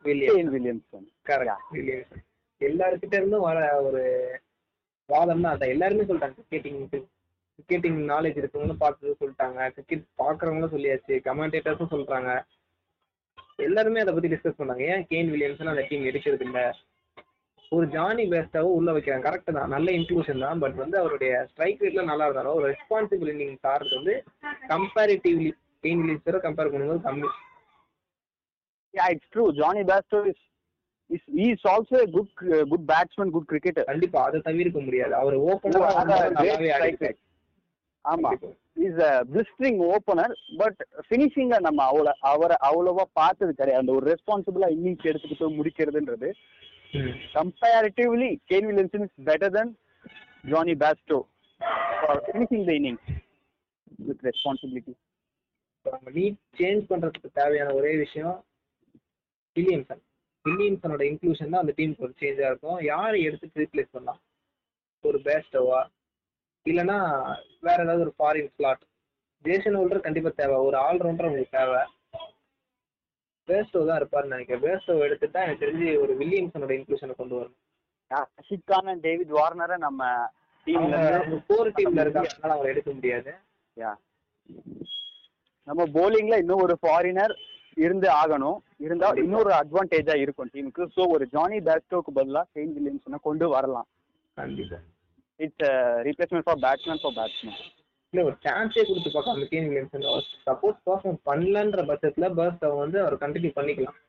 William 0.05 0.51
Williamson 0.55 1.07
correct 1.29 1.69
Williams 1.75 2.19
எல்லாருக்கிட்ட 2.61 3.15
இருந்தும் 3.19 3.47
வர 3.47 3.57
ஒரு 3.87 4.01
வாதம் 5.09 5.43
தான் 5.43 5.53
அதான் 5.55 5.73
எல்லாருமே 5.75 6.05
சொல்லிட்டாங்க 6.09 6.35
கிரிக்கெட்டிங் 6.41 7.07
கிரிக்கெட்டிங் 7.61 7.99
நாலேஜ் 8.11 8.39
இருக்கவங்களும் 8.41 8.81
பார்த்து 8.83 9.17
சொல்லிட்டாங்க. 9.19 9.59
கிரிக்கெட் 9.75 10.03
பார்க்குறவங்களும் 10.21 10.73
சொல்லியாச்சு 10.75 11.15
கமெண்டேட்டர்ஸும் 11.27 11.93
சொல்றாங்க. 11.93 12.31
எல்லாருமே 13.67 13.99
அதை 14.03 14.13
பத்தி 14.13 14.31
டிஸ்கஸ் 14.33 14.59
பண்ணாங்க 14.59 14.83
ஏன் 14.93 15.05
கேன் 15.11 15.31
வில்லியம்சன் 15.33 15.71
அந்த 15.73 15.85
டீம் 15.89 16.07
எடுக்கிறது 16.11 16.45
இல்ல? 16.47 16.61
ஒரு 17.69 17.87
ஜானி 17.87 18.23
பேஸ்டாவும் 18.31 18.77
உள்ள 18.77 18.91
வைக்கிறாங்க. 18.91 19.25
கரெக்ட் 19.27 19.55
தான். 19.57 19.69
நல்ல 19.69 19.91
இன்க்ளூஷன் 19.91 20.43
தான். 20.45 20.59
பட் 20.59 20.75
வந்து 20.83 20.97
அவருடைய 21.01 21.47
ஸ்ட்ரைக் 21.51 21.81
ரேட்ல 21.83 22.03
நல்லா 22.11 22.25
இருந்தாலும் 22.25 22.53
ஒரு 22.53 22.65
ரெஸ்பான்சிபிள் 22.73 23.31
இன்னிங்ஸ் 23.33 23.69
ஆடுறது 23.73 23.97
வந்து 23.99 24.15
கம்பேரிட்டிவ்லி 24.73 25.51
கேன் 25.85 26.01
வில்லியம்ஸோட 26.03 26.39
கம்பேர் 26.47 26.73
பண்ணும்போது 26.73 27.07
கம்மி. 27.09 27.29
Johnny 29.59 29.83
Bairstow 29.89 30.19
is 30.29 30.39
is 31.09 31.21
he 31.37 31.45
is 31.51 31.61
also 31.73 31.95
a 31.95 32.07
good 32.15 32.29
uh, 32.55 32.63
good 32.71 32.83
batsman, 32.89 33.29
good 33.35 33.45
cricketer. 33.51 33.83
கண்டிப்பா. 33.83 34.19
அதை 34.23 34.39
தவிர்க்க 34.39 34.79
முடியாது. 34.79 35.13
அவர் 35.15 35.35
Oh, 35.35 35.55
ஆமா. 38.05 38.29
Is 38.85 39.01
a 39.07 39.11
blistering 39.31 39.79
opener 39.91 40.33
but 40.61 40.79
ஃபினிஷிங்க 41.07 41.57
நம்ம 41.67 41.79
அவ்வளோ 41.89 42.13
அவரை 42.31 42.55
அவ்வளோவா 42.69 43.05
பார்த்தது 43.19 43.51
கிடையாது. 43.53 43.81
அந்த 43.83 43.93
ஒரு 43.97 44.05
ரெஸ்பான்சிபிளா 44.13 44.69
இன்னிங்ஸ் 44.75 45.09
எடுத்துட்டு 45.11 45.39
போய் 45.41 45.57
முடிக்கிறதுன்றது. 45.59 46.29
Comparatively 47.35 48.29
Kane 48.51 48.67
Williamson 48.69 49.05
is 49.07 49.25
better 49.29 49.55
then 49.57 49.71
Jonny 50.51 50.75
Bairstow 50.83 51.19
for 52.01 52.21
finishing 52.25 52.65
the 52.69 52.73
innings 52.79 53.09
with 54.07 54.23
responsibility 54.29 54.93
நம்ம 55.85 56.11
நீட் 56.17 56.39
சேஞ்ச் 56.59 56.83
பண்றதுக்கு 56.89 57.29
தேவையான 57.39 57.69
ஒரே 57.73 57.93
விஷயம் 57.97 58.35
வில்லியம்சன் 59.55 60.03
வில்லியம்சனோட 60.45 61.03
இன்க்ளூஷன் 61.11 61.51
தான் 61.53 61.63
அந்த 61.63 61.73
டீமுக்கு 61.77 62.05
ஒரு 62.07 62.13
சேஞ்சா 62.21 62.45
இருக்கும். 62.51 62.77
யாரை 62.91 63.17
எடுத்து 63.23 63.63
ரீப்ளேஸ் 63.63 63.93
பண்ணலாம்? 63.95 64.21
ஒரு 65.03 65.17
பேஸ்டோவா 65.27 65.79
இல்லைன்னா 66.65 66.97
வேற 67.67 67.77
ஏதாவது 67.83 68.05
ஒரு 68.07 68.13
ஃபாரின் 68.17 68.51
ஸ்லாட் 68.55 68.83
ஜேசன் 69.45 69.77
ஹோல்டர் 69.79 70.05
கண்டிப்பா 70.05 70.31
தேவை. 70.35 70.57
ஒரு 70.67 70.77
ஆல்ரவுண்டர் 70.87 71.27
உங்களுக்கு 71.29 71.57
தேவை. 71.57 71.81
பேஸ்டோ 73.47 73.79
தான் 73.87 73.99
இருப்பாருன்னு 74.01 74.35
நினைக்கிறேன். 74.35 74.63
பேஸ்டோ 74.65 74.95
எடுத்துட்டா 75.05 75.39
எனக்கு 75.45 75.63
தெரிஞ்சு 75.63 75.87
ஒரு 76.03 76.13
வில்லியம்சனோட 76.19 76.73
இன்க்ளூஷனை 76.77 77.15
கொண்டு 77.15 77.35
வரணும். 77.39 77.59
அண்ட் 78.91 79.03
டேவிட் 79.07 79.33
வார்னரை 79.37 79.77
நம்ம 79.77 80.01
டீம்ல 80.67 80.97
கோர் 81.49 81.75
டீம்ல 81.77 82.03
இருக்காங்க. 82.05 82.31
அவங்களை 82.43 82.71
எடுக்க 82.73 82.89
முடியாது. 82.97 83.31
யா. 83.77 83.91
நம்ம 85.67 85.81
bowlingல 85.95 86.37
இன்னும் 86.43 86.63
ஒரு 86.65 86.75
ஃபாரினர் 86.81 87.33
இருந்து 87.77 88.07
ஆகணும். 88.21 88.57
இருந்தா 88.85 89.09
இன்னொரு 89.23 89.51
அட்வான்டேஜா 89.59 90.15
இருக்கும் 90.23 90.49
டீமுக்கு 90.53 90.83
ஸோ 90.95 91.01
ஒரு 91.15 91.25
ஜானி 91.35 91.57
பேஸ்டோக்கு 91.67 92.11
பதிலா 92.17 92.41
செயின் 92.53 92.73
வில்லியம்சனை 92.77 93.19
கொண்டு 93.27 93.45
வரலாம். 93.49 93.87
கண்டிப்பா. 94.37 94.79
It's 95.45 95.65
replacement 96.07 96.47
for 96.47 96.61
batsman 96.65 97.01
for 97.03 97.17
batsman 97.19 97.59
இல்ல 98.13 98.23
ஒரு 98.27 98.35
சான்ஸே 98.45 98.83
கொடுத்து 98.87 99.09
பார்க்கலாம். 99.11 99.37
அந்த 99.37 99.47
கேன் 99.51 99.67
வில்லியம்சன் 99.67 100.07
சப்போஸ் 100.47 100.79
பர்ஃபார்ம் 100.87 101.19
பண்ணலன்ற 101.29 101.83
பட்சத்துல 101.91 102.29
பர்ஸ்ட் 102.39 102.65
வந்து 102.83 102.97
அவர் 103.03 103.15
கண்டினியூ 103.25 103.51
பண்ணிக்கலாம். 103.57 103.99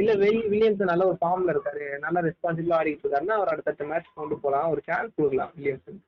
இல்ல 0.00 0.12
வெயில் 0.22 0.46
வில்லியம்சன் 0.52 0.90
நல்ல 0.92 1.04
ஒரு 1.10 1.18
ஃபார்ம்ல 1.22 1.52
இருக்காரு. 1.54 1.84
நல்ல 2.04 2.20
ரெஸ்பான்சிபிளா 2.28 2.78
ஆடிட்டு 2.78 3.04
இருக்காருன்னா 3.04 3.36
அவர் 3.38 3.52
அடுத்தடுத்த 3.54 3.90
மேட்ச் 3.90 4.16
கொண்டு 4.20 4.38
போலாம். 4.44 4.70
ஒரு 4.74 4.82
சான்ஸ் 4.88 5.18
கொடுக்கலாம் 5.18 5.52
Williamson 5.56 6.00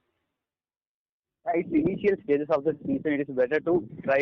it's 1.46 1.76
initial 1.82 2.18
stages 2.22 2.52
of 2.56 2.64
the 2.68 2.72
season 2.86 3.14
it 3.16 3.22
is 3.24 3.36
better 3.40 3.64
to 3.68 3.74
try 4.06 4.20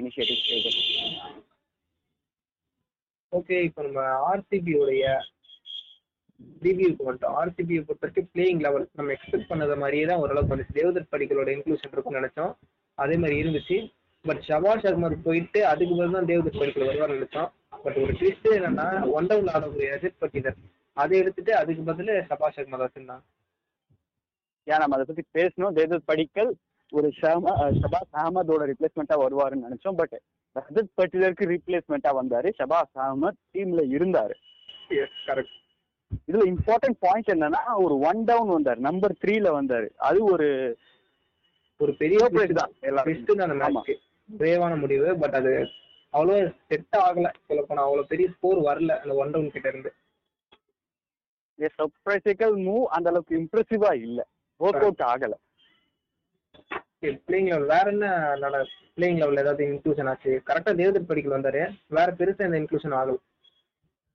initiative 0.00 0.40
stages 0.44 0.78
okay 3.32 3.56
இப்போ 3.66 3.80
நம்ம 3.86 4.04
ஆர்சிபி 4.30 4.72
உடைய 6.54 6.76
ரிவ்யூக்கு 6.76 7.06
வந்துட்டோம். 7.06 7.36
ஆர்சிபி 7.40 7.80
பொறுத்த 7.80 7.94
வரைக்கும் 8.00 8.28
பிளேயிங் 8.34 8.60
லெவல் 8.60 8.88
நம்ம 8.92 9.12
எக்ஸ்பெக்ட் 9.12 9.50
பண்ணத 9.50 9.78
மாதிரியே 9.78 10.04
தான் 10.04 10.18
ஓரளவுக்கு 10.18 10.56
வந்துச்சு. 10.56 10.76
தேவதத் 10.76 11.08
படிகளோட 11.10 11.50
இன்க்ளூஷன் 11.50 11.92
இருக்கும்னு 11.92 12.20
நினைச்சோம். 12.20 12.54
அதே 12.94 13.16
மாதிரி 13.16 13.42
இருந்துச்சு. 13.42 13.92
பட் 14.22 14.44
ஷபாஷ் 14.48 14.86
அகமது 14.86 15.16
போயிட்டு 15.24 15.66
அதுக்கு 15.66 15.96
பதில் 15.96 16.12
தான் 16.12 16.24
தேவதத் 16.24 16.58
படிக்கல் 16.58 16.86
வருவார்னு 16.86 17.22
நினைச்சோம். 17.22 17.50
பட் 17.82 17.96
ஒரு 17.96 18.12
ட்விஸ்ட் 18.12 18.48
என்னன்னா 18.50 19.10
ஒன் 19.10 19.26
டவுன் 19.26 19.44
ஆடக்கூடிய 19.44 19.82
ரஜத் 19.82 20.20
பட்டிதர் 20.20 20.56
அதை 20.92 21.18
எடுத்துட்டு 21.18 21.56
அதுக்கு 21.56 21.82
பதில் 21.82 22.06
ஷபாஷ் 22.06 22.58
அகமது 22.58 22.86
வச்சிருந்தாங்க 22.86 23.22
ஏன் 24.64 24.76
நம்ம 24.76 24.96
அதை 24.98 25.04
பத்தி 25.08 25.40
பேசணும். 25.40 25.74
தேவதத் 25.78 26.04
படிக்கல் 26.04 26.56
ஒரு 26.90 27.12
ஷமா 27.22 27.80
ஷபாஸ் 27.80 28.10
அகமதோட 28.12 28.72
ரிப்ளேஸ்மெண்ட்டா 28.72 29.16
வருவாருன்னு 29.16 29.68
நினைச்சோம். 29.70 29.96
பட் 29.96 30.20
ரஜத் 30.54 30.92
பட்டிலருக்கு 30.96 31.56
ரீப்ளேஸ்மெண்ட்டா 31.56 32.16
வந்தாரு. 32.22 32.50
ஷபாஸ் 32.58 32.98
அகமத் 32.98 33.40
டீம்ல 33.52 33.82
இருந்தாரு. 33.98 34.36
கரெக்ட் 35.26 35.58
இதுல 36.28 36.44
இம்பார்ட்டன்ட் 36.52 36.98
பாயிண்ட் 37.00 37.32
என்னன்னா 37.34 37.60
ஒரு 37.76 37.98
ஒன் 38.00 38.20
டவுன் 38.24 38.50
வந்தாரு 38.56 38.80
நம்பர் 38.88 39.14
த்ரீல 39.22 39.48
வந்தாரு. 39.58 39.88
அது 40.00 40.18
ஒரு 40.24 40.48
ஒரு 41.80 41.92
பெரிய 41.94 42.18
தான். 42.52 42.72
மேட்ச்க்கு 43.06 43.94
பிரேவான 44.28 44.72
முடிவு 44.76 45.16
பட் 45.16 45.34
அது 45.34 45.52
அவ்வளோ 46.14 46.34
செட் 46.68 46.96
ஆகல 47.00 47.28
சொல்ல 47.48 47.62
போனா 47.62 47.84
அவ்வளோ 47.86 48.02
பெரிய 48.02 48.28
ஸ்கோர் 48.28 48.60
வரல 48.60 48.96
அந்த 48.98 49.14
ஒன் 49.14 49.30
டவுன் 49.30 49.52
கிட்ட 49.52 49.68
இருந்து. 49.68 49.90
சர்ப்ரைசிக்கல் 51.78 52.54
மூவ் 52.66 52.84
அந்த 52.88 53.08
அளவுக்கு 53.08 53.34
இம்ப்ரெசிவா 53.38 53.92
இல்ல. 54.06 54.20
ஒர்க் 54.60 54.84
அவுட் 54.84 55.04
ஆகல. 55.12 55.34
பிளேயிங் 57.26 57.48
லெவல் 57.50 57.66
வேற 57.66 57.86
என்ன 57.90 58.06
பிளேயிங் 58.96 59.18
லெவல் 59.18 59.36
ஏதாவது 59.36 59.64
இன்க்ளூஷன் 59.64 60.08
ஆச்சு? 60.08 60.32
கரெக்டா 60.48 60.72
தேவதத் 60.80 61.08
படிக்கல் 61.10 61.36
வந்தாரு. 61.36 61.62
வேற 61.88 62.08
பெருசா 62.18 62.46
இந்த 62.48 62.60
இன்க்ளூஷன் 62.60 62.96
ஆகல. 62.98 63.16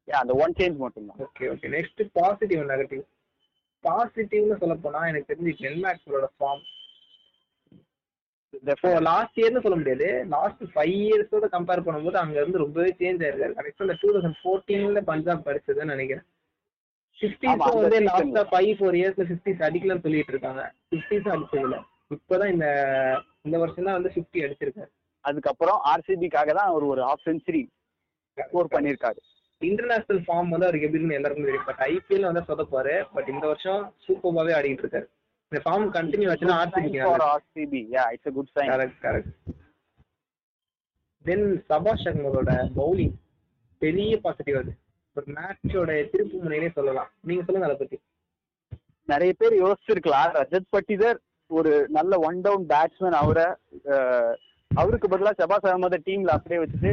Yeah, 0.08 0.20
அந்த 0.24 0.34
ஒன் 0.44 0.56
சேஞ்ச் 0.58 0.78
மட்டும் 0.82 1.08
தான். 1.10 1.20
Okay 1.26 1.46
okay 1.52 1.68
next 1.76 2.02
positive 2.18 2.64
negative 2.72 3.04
பாசிட்டிவ்னு 3.84 4.58
சொல்ல 4.62 4.76
போனா 4.84 5.00
எனக்கு 5.12 5.30
தெரிஞ்சு 5.32 5.54
டென் 5.62 5.82
மேக்ஸோட 5.86 6.28
ஃபார்ம் 6.38 6.64
லாஸ்ட் 9.08 9.40
இயர்னு 9.40 9.64
சொல்ல 9.64 9.78
முடியாது. 9.80 10.08
லாஸ்ட் 10.34 10.62
ஃபைவ் 10.74 10.94
இயர்ஸோட 11.06 11.48
கம்பேர் 11.56 11.86
பண்ணும்போது 11.88 12.18
அங்க 12.22 12.36
இருந்து 12.42 12.62
ரொம்பவே 12.64 12.92
சேஞ்ச் 13.00 13.24
ஆயிருக்காரு. 13.26 13.56
கரெக்டா 13.58 13.86
இந்த 13.88 13.96
டூ 14.02 14.10
தௌசண்ட் 14.16 14.40
ஃபோர்டீன்ல 14.42 15.02
பஞ்சாப் 15.12 15.46
படிச்சதுன்னு 15.48 15.96
நினைக்கிறேன். 15.96 16.26
அந்த 17.52 17.68
வந்து 17.80 18.00
லாஸ்டா 18.08 18.44
ஃபைவ் 18.54 18.72
ஃபோர் 18.80 18.98
இயர்ஸ்ல 19.00 19.26
ஃபிஃப்டிஸ் 19.30 19.66
அடிக்கலன்னு 19.68 20.06
சொல்லிட்டு 20.06 20.34
இருக்காங்க. 20.36 20.64
ஃபிஃப்டிஸும் 20.90 21.34
அடிச்சதில்ல 21.36 21.78
இப்போதான் 22.16 22.54
இந்த 22.56 22.68
இந்த 23.48 23.58
வருஷம் 23.64 23.88
தான் 23.88 23.98
வந்து 24.00 24.14
ஃபிஃப்டி 24.16 24.44
அடிச்சிருக்காரு. 24.46 24.92
அதுக்கப்புறம் 25.26 25.80
ஆர்சிபிக்காக 25.92 26.50
தான் 26.60 26.72
அவர் 26.72 26.92
ஒரு 26.94 27.02
ஹாஃப் 27.10 27.28
செஞ்சுரி 27.30 27.64
ஸ்கோர் 28.38 28.74
பண்ணியிருக்காரு. 28.76 29.20
இன்டர்நேஷனல் 29.62 30.24
ஃபார்ம் 30.28 30.50
வந்து 30.54 30.68
அவருக்கு 30.68 30.88
எப்படின்னு 30.88 31.18
எல்லாருக்கும் 31.18 31.48
தெரியும். 31.48 31.68
பட் 31.70 31.82
ஐபிஎல் 31.90 32.28
வந்து 32.30 32.44
சொதப்பாரு 32.50 32.96
பட் 33.14 33.30
இந்த 33.34 33.46
வருஷம் 33.48 33.84
சூப்பர்பாவே 34.08 34.56
ஆடிட்டு 34.60 34.84
இருக்காரு. 34.86 35.08
இந்த 35.52 35.60
ஃபார்ம் 35.66 35.88
கண்டினியூ 35.98 36.30
ஆச்சுன்னா 36.32 36.58
RCB 36.62 37.00
RCB 37.34 37.82
yeah 37.96 38.06
it's 38.14 38.30
a 38.30 38.34
good 38.38 38.54
sign 38.56 38.72
correct 38.74 39.00
correct 39.02 39.34
then 41.26 41.48
Shahbaz 41.70 42.08
அகமதோட 42.12 42.52
bowling 42.80 43.16
பெரிய 43.78 44.18
பாசிட்டிவ் 44.26 44.58
அது. 44.58 44.74
ஒரு 45.16 45.26
மேட்சோட 45.36 45.92
திருப்பு 46.14 46.38
முனையிலே 46.44 46.70
சொல்லலாம். 46.72 47.10
நீங்க 47.22 47.44
சொல்லுங்க 47.44 47.68
அதை 47.70 47.78
பத்தி. 47.80 47.98
நிறைய 49.12 49.34
பேர் 49.38 49.56
யோசிச்சிருக்கலாம். 49.64 50.32
ரஜத் 50.40 50.72
பட்டிதர் 50.76 51.20
ஒரு 51.48 51.72
நல்ல 51.90 52.20
ஒன் 52.20 52.42
டவுன் 52.42 52.66
பேட்ஸ்மேன் 52.72 53.18
அவரை 53.22 53.46
அவருக்கு 54.72 55.08
பதிலா 55.08 55.32
ஷபாஸ் 55.40 55.68
அகமத 55.70 55.98
டீம்ல 56.08 56.32
அப்படியே 56.38 56.60
வச்சுட்டு 56.62 56.92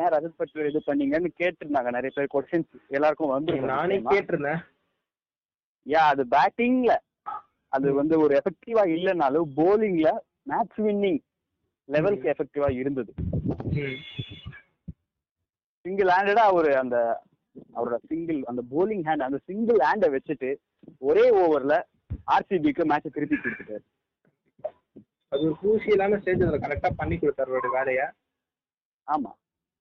ஏன் 0.00 0.10
ரஜத் 0.14 0.38
பட்டிதர் 0.40 0.68
இது 0.70 0.80
பண்ணீங்கன்னு 0.86 1.30
கேட்டிருந்தாங்க 1.40 1.90
நிறைய 1.90 2.10
பேர் 2.14 2.32
கொஸ்டின்ஸ் 2.34 2.72
எல்லாருக்கும் 2.88 3.32
வந்து 3.36 3.54
நானே 3.72 3.96
கேட்டிருந்தேன். 4.12 4.60
யா 5.86 6.02
அது 6.12 6.22
பேட்டிங்ல 6.34 6.94
அது 7.68 7.88
வந்து 7.92 8.14
ஒரு 8.20 8.32
எஃபெக்டிவா 8.40 8.82
இல்லைனாலும் 8.96 9.48
போலிங்ல 9.56 10.10
மேட்ச் 10.42 10.78
வின்னிங் 10.78 11.20
லெவலுக்கு 11.88 12.28
எஃபெக்டிவா 12.34 12.68
இருந்தது. 12.80 13.12
சிங்கிள் 15.84 16.12
ஹேண்டடா 16.14 16.44
அவரு 16.52 16.70
அந்த 16.82 16.96
அவரோட 17.76 17.96
சிங்கிள் 18.10 18.38
அந்த 18.50 18.62
போலிங் 18.70 19.04
ஹேண்ட் 19.08 19.26
அந்த 19.28 19.40
சிங்கிள் 19.48 19.80
ஹேண்டை 19.86 20.08
வச்சுட்டு 20.14 20.50
ஒரே 21.08 21.26
ஓவர்ல 21.42 21.74
ஆர்சிபிக்கு 22.34 22.84
மேட்சை 22.92 23.10
திருப்பி 23.10 23.36
கொடுத்துட்டாரு. 23.36 23.84
அது 25.28 25.42
ஒரு 25.42 25.56
குரூசியலான 25.62 26.18
ஸ்டேஜ் 26.20 26.42
அதில் 26.42 26.60
கரெக்டா 26.60 26.90
பண்ணி 26.96 27.16
கொடுத்தாரு 27.16 27.50
அவரோட 27.52 27.70
வேலையை? 27.72 28.04
ஆமா. 29.06 29.30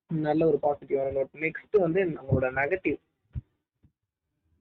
நல்ல 0.07 0.47
ஒரு 0.47 0.59
பாசிட்டிவான 0.62 1.12
நோட் 1.17 1.33
நெக்ஸ்ட் 1.39 1.79
வந்து 1.79 2.05
நம்மளோட 2.05 2.47
நெகட்டிவ் 2.51 2.97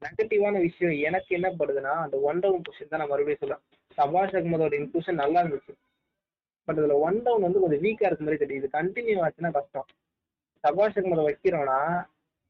நெகட்டிவான 0.03 0.61
விஷயம் 0.61 1.03
எனக்கு 1.03 1.35
என்ன 1.35 1.49
படுதுன்னா 1.51 1.93
அந்த 2.05 2.17
ஒன் 2.19 2.39
டவுன் 2.39 2.63
பொசிஷன் 2.69 2.89
தான் 2.89 3.01
நான் 3.01 3.09
மறுபடியும் 3.09 3.39
சொல்றேன். 3.39 3.63
சபாஷ் 3.95 4.35
அகமதோட 4.35 4.75
இன்க்ளூஷன் 4.81 5.21
நல்லா 5.23 5.43
இருந்துச்சு. 5.43 5.73
பட் 6.65 6.79
இதுல 6.79 7.01
ஒன் 7.01 7.23
டவுன் 7.23 7.43
வந்து 7.43 7.61
கொஞ்சம் 7.61 7.83
வீக்கா 7.83 8.07
இருக்க 8.07 8.25
மாதிரி 8.25 8.45
தெரியுது. 8.45 8.69
கண்டினியூ 8.73 9.29
ஆச்சுன்னா 9.29 9.51
கஷ்டம். 9.51 9.87
சபாஷ் 10.65 10.99
அகமதை 10.99 11.25
வைக்கிறோம்னா 11.29 12.07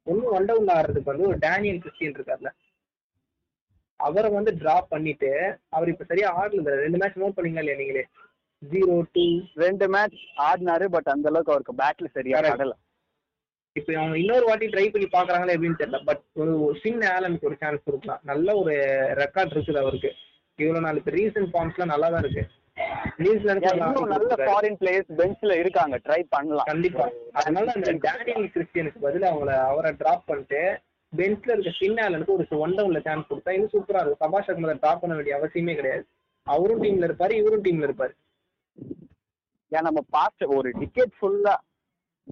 ஒன்னும் 0.07 0.33
ஒன் 0.33 0.45
டவுன்ல 0.45 0.73
ஆடுறதுக்கு 0.79 1.13
வந்து 1.13 1.27
ஒரு 1.27 1.39
டேனியல் 1.39 1.79
கிறிஸ்டியன் 1.79 2.13
இருக்கார்ல. 2.13 2.51
அவரை 4.09 4.31
வந்து 4.31 4.53
டிராப் 4.61 4.89
பண்ணிட்டு 4.89 5.31
அவர் 5.69 5.91
இப்ப 5.93 6.05
சரியா 6.05 6.29
ஆடல 6.43 6.77
ரெண்டு 6.85 7.01
மேட்ச் 7.03 7.21
நோட் 7.23 7.37
பண்ணீங்களா 7.37 7.63
இல்லையா 7.65 7.81
நீங்களே? 7.81 8.05
ஜீரோ 8.63 8.97
டூ 9.15 9.25
ரெண்டு 9.65 9.87
மேட்ச் 9.89 10.21
ஆடினாரு 10.49 10.87
பட் 10.95 11.11
அந்த 11.15 11.29
அளவுக்கு 11.29 11.55
அவருக்கு 11.55 11.81
பேட்ல 11.83 12.09
சரியா. 12.17 12.41
ஆடல. 12.53 12.75
இப்போ 13.77 13.93
அவங்க 13.99 14.17
இன்னொரு 14.19 14.45
வாட்டி 14.45 14.67
ட்ரை 14.67 14.87
பண்ணி 14.93 15.07
பாக்குறாங்களா 15.13 15.55
எப்படின்னு 15.57 15.81
தெரியல. 15.83 16.01
பட் 16.05 16.23
ஒரு 16.43 16.55
சின்ன 16.83 17.09
ஆலனுக்கு 17.17 17.49
ஒரு 17.51 17.57
சான்ஸ் 17.61 17.87
கொடுக்கலாம். 17.89 18.21
நல்ல 18.31 18.57
ஒரு 18.63 18.75
ரெக்கார்ட் 19.23 19.55
இருக்குது 19.55 19.83
அவருக்கு. 19.85 20.11
இவ்வளவு 20.59 20.85
நாள் 20.87 20.99
இப்போ 21.01 21.13
ரீசன்ட் 21.21 21.51
ஃபார்ம்ஸ்லாம் 21.53 21.93
நல்லா 21.95 22.09
தான் 22.09 22.25
இருக்கு. 22.25 22.45
நல்ல 24.13 24.35
ஃபாரின் 24.47 24.79
பிளேயர்ஸ் 24.81 25.11
பெஞ்ச்ல 25.21 25.57
இருக்காங்க. 25.63 25.97
ட்ரை 26.07 26.21
பண்ணலாம். 26.35 26.69
கண்டிப்பா. 26.73 27.07
அதனால 27.41 27.73
அந்த 27.77 27.93
டேனியல் 28.07 28.49
கிறிஸ்டியனுக்கு 28.55 29.01
பதில் 29.07 29.27
அவங்கள 29.31 29.55
அவரை 29.71 29.93
டிராப் 29.93 30.27
பண்ணிட்டு 30.27 30.63
பெஞ்ச்ல 31.17 31.53
இருக்க 31.55 31.71
சின்ன 31.79 32.25
ஒரு 32.35 32.47
ஒன் 32.65 32.75
டவுன்ல 32.77 33.01
சான்ஸ் 33.07 33.29
கொடுத்தா 33.31 33.55
இன்னும் 33.57 33.73
சூப்பரா 33.73 34.01
இருக்கும். 34.03 34.23
சபாஷ் 34.25 34.51
அகமதை 34.53 34.75
டிராப் 34.83 35.01
பண்ண 35.01 35.15
வேண்டிய 35.17 35.37
அவசியமே 35.39 35.75
கிடையாது. 35.75 36.05
அவரும் 36.47 36.83
டீம்ல 36.83 37.09
இருப்பாரு 37.09 37.35
இவரும் 37.41 37.65
டீம்ல 37.65 37.89
இருப்பாரு. 37.89 38.15
ஏன் 39.73 39.87
நம்ம 39.89 40.01
பாஸ்ட் 40.17 40.45
ஒரு 40.57 40.71
டிக்கெட் 40.79 41.13
ஃபுல்லா 41.19 41.55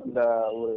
இந்த 0.04 0.20
ஒரு 0.60 0.74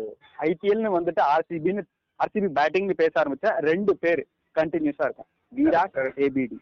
ஐபிஎல்னு 0.49 0.91
வந்துட்டு 0.97 1.21
ஆர்சிபின்னு 1.33 1.83
ஆர்சிபி 2.19 2.49
பேட்டிங்னு 2.59 2.99
பேச 3.01 3.13
ஆரம்பிச்சா 3.21 3.51
ரெண்டு 3.69 3.93
பேர் 4.03 4.21
கண்டினியூஸா 4.59 5.05
இருக்கும். 5.07 5.29
விராட். 5.57 5.97
ஏபிடி 6.25 6.57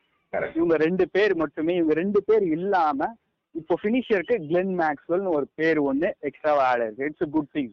இவங்க 0.56 0.76
ரெண்டு 0.86 1.06
பேர் 1.16 1.34
மட்டுமே 1.36 1.74
இவங்க 1.76 1.94
ரெண்டு 1.94 2.20
பேர் 2.28 2.44
இல்லாம 2.58 3.08
இப்போ 3.56 3.76
ஃபினிஷருக்கு 3.82 4.36
கிளென் 4.48 4.74
மேக்ஸ்வெல்னு 4.80 5.36
ஒரு 5.38 5.48
பேர் 5.60 5.80
ஒண்ணு 5.90 6.10
எக்ஸ்ட்ராவா 6.30 6.64
ஆட் 6.70 6.84
இருக்கு. 6.84 7.08
It's 7.10 7.30
good 7.36 7.52
thing 7.54 7.72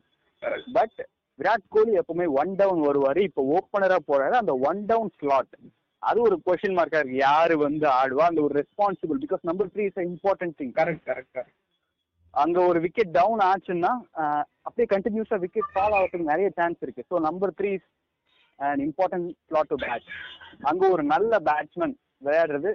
but 0.72 0.98
Virat 1.40 1.66
Kohli 1.74 1.92
எப்பவுமே 2.00 2.26
ஒன் 2.40 2.52
டவுன் 2.60 2.80
வருவாரு. 2.88 3.20
இப்போ 3.28 3.42
ஓப்பனரா 3.56 3.98
போறாரு. 4.10 4.34
அந்த 4.42 4.54
ஒன் 4.70 4.80
டவுன் 4.90 5.12
ஸ்லாட் 5.18 5.54
அது 6.02 6.18
ஒரு 6.26 6.36
கொஸ்டின் 6.46 6.76
மார்க்கா 6.78 6.98
இருக்கு. 7.00 7.22
யாரு 7.28 7.54
வந்து 7.66 7.86
ஆடுவா? 8.00 8.24
அந்த 8.30 8.40
ஒரு 8.46 8.54
responsible 8.60 9.18
because 9.24 9.48
number 9.50 9.70
three 9.74 9.84
is 9.90 10.02
important 10.10 10.56
thing 10.60 10.74
correct 10.80 11.06
correct 11.10 11.40
அங்க 12.34 12.58
ஒரு 12.70 12.78
விக்கெட் 12.84 13.12
டவுன் 13.18 13.40
ஆச்சுன்னா 13.50 13.92
அப்படியே 14.66 14.88
கண்டினியூஸா 14.94 15.36
விக்கெட் 15.44 15.70
ஃபால் 15.74 15.94
ஆகிறதுக்கு 15.98 16.30
நிறைய 16.32 16.48
சான்ஸ் 16.58 16.82
இருக்கு. 16.84 17.04
So 17.10 17.18
number 17.28 17.54
three 17.60 17.70
is 17.78 17.88
and 18.58 18.82
important 18.88 19.30
slot 19.48 19.70
to 19.72 19.78
bat 19.86 20.06
அங்க 20.72 20.84
ஒரு 20.96 21.04
நல்ல 21.14 21.40
பேட்ஸ்மேன் 21.48 21.96
விளையாடுறது. 22.26 22.72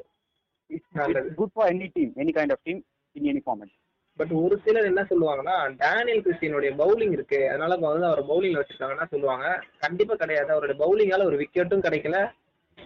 நல்லது. 0.99 1.29
Good 1.39 1.53
for 1.55 1.69
any 1.73 1.87
team 1.95 2.11
any 2.23 2.33
kind 2.39 2.55
of 2.55 2.65
team 2.67 2.81
in 3.15 3.29
any 3.31 3.43
format 3.45 3.73
but 4.17 4.31
ஒரு 4.31 4.61
சிலர் 4.65 4.85
என்ன 4.85 5.01
சொல்லுவாங்கன்னா 5.09 5.75
டேனியல் 5.77 6.21
கிறிஸ்டியனுடைய 6.21 6.71
பவுலிங் 6.77 7.11
இருக்கு. 7.11 7.49
அதனால 7.49 7.75
இப்ப 7.75 7.91
வந்து 7.91 8.05
அவர் 8.05 8.21
பவுலிங்ல 8.25 8.61
வச்சிருக்காங்கன்னா 8.61 9.07
சொல்லுவாங்க. 9.07 9.45
கண்டிப்பா 9.79 10.15
கிடையாது. 10.15 10.51
அவருடைய 10.51 10.77
பவுலிங்கால 10.85 11.23
ஒரு 11.23 11.37
விக்கெட்டும் 11.37 11.85
கிடைக்கல. 11.87 12.31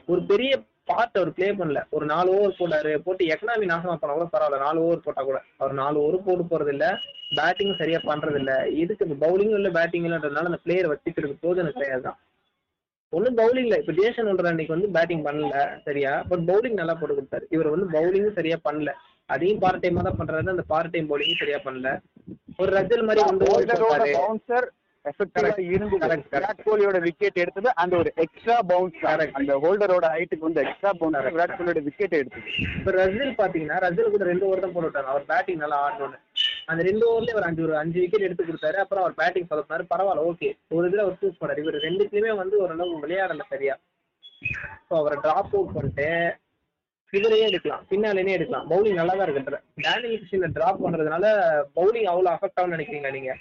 ஒரு 0.07 0.23
பெரிய 0.23 0.61
பார்ட் 0.85 1.17
அவர் 1.17 1.33
பிளே 1.33 1.51
பண்ணல. 1.51 1.83
ஒரு 1.89 2.05
நாலு 2.05 2.29
ஓவர் 2.35 2.55
போட்டாரு. 2.59 2.95
போட்டு 2.97 3.25
எக்கனாமி 3.25 3.65
நாசமா 3.65 3.95
பண்ணா 3.95 4.15
கூட 4.15 4.27
பரவாயில்ல. 4.33 4.57
நாலு 4.57 4.79
ஓவர் 4.81 4.99
போட்டா 4.99 5.21
கூட. 5.21 5.43
அவர் 5.57 5.73
நாலு 5.73 5.99
ஓவர் 5.99 6.23
போட்டு 6.23 6.43
போறது 6.43 6.67
இல்ல 6.67 6.85
பேட்டிங்கும் 7.35 7.77
சரியா 7.77 7.99
பண்றது 8.03 8.35
இல்ல 8.35 8.67
இதுக்கு 8.67 9.05
பவுலிங்கும் 9.05 9.59
இல்ல 9.61 9.69
பேட்டிங் 9.69 10.03
இல்லன்றதுனால 10.03 10.51
அந்த 10.51 10.59
பிளேயர் 10.63 10.91
வச்சுக்கிறது 10.93 11.37
போது 11.41 11.59
எனக்கு 11.59 11.79
கிடையாது 11.79 12.01
தான். 12.01 12.19
ஒன்றும் 13.09 13.37
பவுலிங்ல 13.37 13.77
இப்போ 13.77 13.91
ஜேசன் 13.91 14.27
ஒன்ற 14.27 14.47
அன்னைக்கு 14.47 14.75
வந்து 14.75 14.89
பேட்டிங் 14.91 15.25
பண்ணல. 15.25 15.81
சரியா? 15.83 16.25
பட் 16.29 16.39
பவுலிங் 16.39 16.73
நல்லா 16.73 16.93
போட்டு 16.93 17.15
கொடுத்தாரு. 17.15 17.45
இவர் 17.49 17.67
வந்து 17.67 17.99
பவுலிங்கும் 17.99 18.33
சரியா 18.33 18.57
பண்ணல. 18.65 18.93
அதையும் 19.29 19.61
பார்ட் 19.61 19.83
டைமா 19.83 20.01
தான் 20.03 20.19
பண்றாரு 20.19 20.53
அந்த 20.53 20.65
பார்ட் 20.71 20.93
டைம் 20.93 21.07
பவுலிங்கும் 21.09 21.41
சரியா 21.41 21.59
பண்ணல 21.65 21.89
ஒரு 22.59 22.69
ரஜல் 22.77 23.07
மாதிரி 23.07 23.23
வந்து. 23.23 23.47
பவுன்சர் 24.17 24.67
எஃபெக்டிவா. 25.05 25.49
இருந்தது. 25.67 26.15
விராட் 26.33 26.63
கோலியோட 26.65 26.97
விக்கெட் 27.05 27.37
எடுத்தது 27.43 27.69
அந்த 27.81 27.93
ஒரு 27.99 28.09
எக்ஸ்ட்ரா 28.23 28.55
பவுன்ஸ். 28.71 28.97
அந்த 29.39 29.53
ஹோல்டரோட 29.63 30.05
ஹைட்டுக்கு 30.15 30.47
வந்து 30.47 30.63
எக்ஸ்ட்ரா 30.63 30.91
பவுன்ஸ். 31.01 31.27
விராட் 31.35 31.55
கோலியோட 31.57 31.81
விக்கெட் 31.87 32.17
எடுத்தது 32.19 32.49
இப்ப 32.77 32.93
ரசில் 32.97 33.37
பாத்தீங்கன்னா 33.39 33.77
ரசில் 33.85 34.13
கூட 34.15 34.25
ரெண்டு 34.31 34.47
ஓவர் 34.47 34.63
தான் 34.65 34.73
போட்டு 34.73 34.89
விட்டாங்க 34.89 35.13
அவர் 35.13 35.29
பேட்டிங் 35.31 35.61
நல்லா 35.63 35.77
ஆடணும்னு 35.85 36.19
அந்த 36.71 36.81
ரெண்டு 36.87 37.03
ஓவர்லயே 37.09 37.35
அவர் 37.35 37.47
அஞ்சு 37.49 37.63
ஒரு 37.65 37.75
அஞ்சு 37.81 37.97
விக்கெட் 38.01 38.25
எடுத்து 38.27 38.45
கொடுத்தாரு 38.45 38.79
அப்புறம் 38.83 39.03
அவர் 39.03 39.19
பேட்டிங் 39.19 39.49
சொதப்பினாரு 39.51 39.85
பரவாயில்ல 39.93 40.25
ஓகே 40.31 40.49
ஒரு 40.75 40.87
இதுல 40.89 41.05
அவர் 41.05 41.19
சூஸ் 41.21 41.39
பண்ணாரு 41.41 41.63
இவர் 41.63 41.85
ரெண்டுத்துலயுமே 41.85 42.33
வந்து 42.41 42.57
ஓரளவு 42.63 43.01
விளையாடல 43.03 43.45
சரியா 43.53 43.75
ஸோ 44.87 44.93
அவரை 44.99 45.17
டிராப் 45.23 45.55
அவுட் 45.55 45.75
பண்ணிட்டு 45.77 46.09
இவரையே 47.13 47.45
எடுக்கலாம் 47.47 47.83
பின்னாலேயே 47.89 48.35
எடுக்கலாம். 48.37 48.65
பவுலிங் 48.71 48.99
நல்லா 48.99 49.13
தான் 49.15 49.27
இருக்கு 49.27 49.59
டேனியல் 49.85 50.17
கிருஷ்ணனை 50.21 50.49
டிராப் 50.51 50.81
பண்றதுனால 50.85 51.25
பவுலிங் 51.77 52.09
அவ்வளவு 52.13 52.33
அஃபெக்ட் 52.35 52.59
ஆகும்னு 52.59 52.75
நினைக்கிறீங்களா 52.75 53.11
நீங்க? 53.17 53.33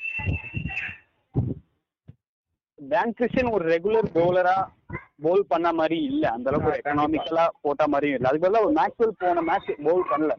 டான் 2.79 3.15
கிறிஸ்டியன் 3.19 3.53
ஒரு 3.57 3.65
ரெகுலர் 3.75 4.09
பவுலரா 4.17 4.57
பவுல் 5.23 5.45
பண்ண 5.47 5.69
மாதிரி 5.73 5.99
இல்ல. 6.11 6.25
அந்த 6.31 6.51
அளவுக்கு. 6.51 6.79
எக்கனாமிக்கலா 6.81 7.45
போட்ட 7.63 7.87
மாதிரியும் 7.93 8.17
இல்ல. 8.19 8.29
அதுக்கு 8.29 8.47
பதிலா 8.47 8.65
ஒரு 8.67 8.75
மேக்ஸ்வெல் 8.81 9.19
போன 9.25 9.43
மேட்ச் 9.51 9.71
பவுல் 9.89 10.07
பண்ணல. 10.13 10.35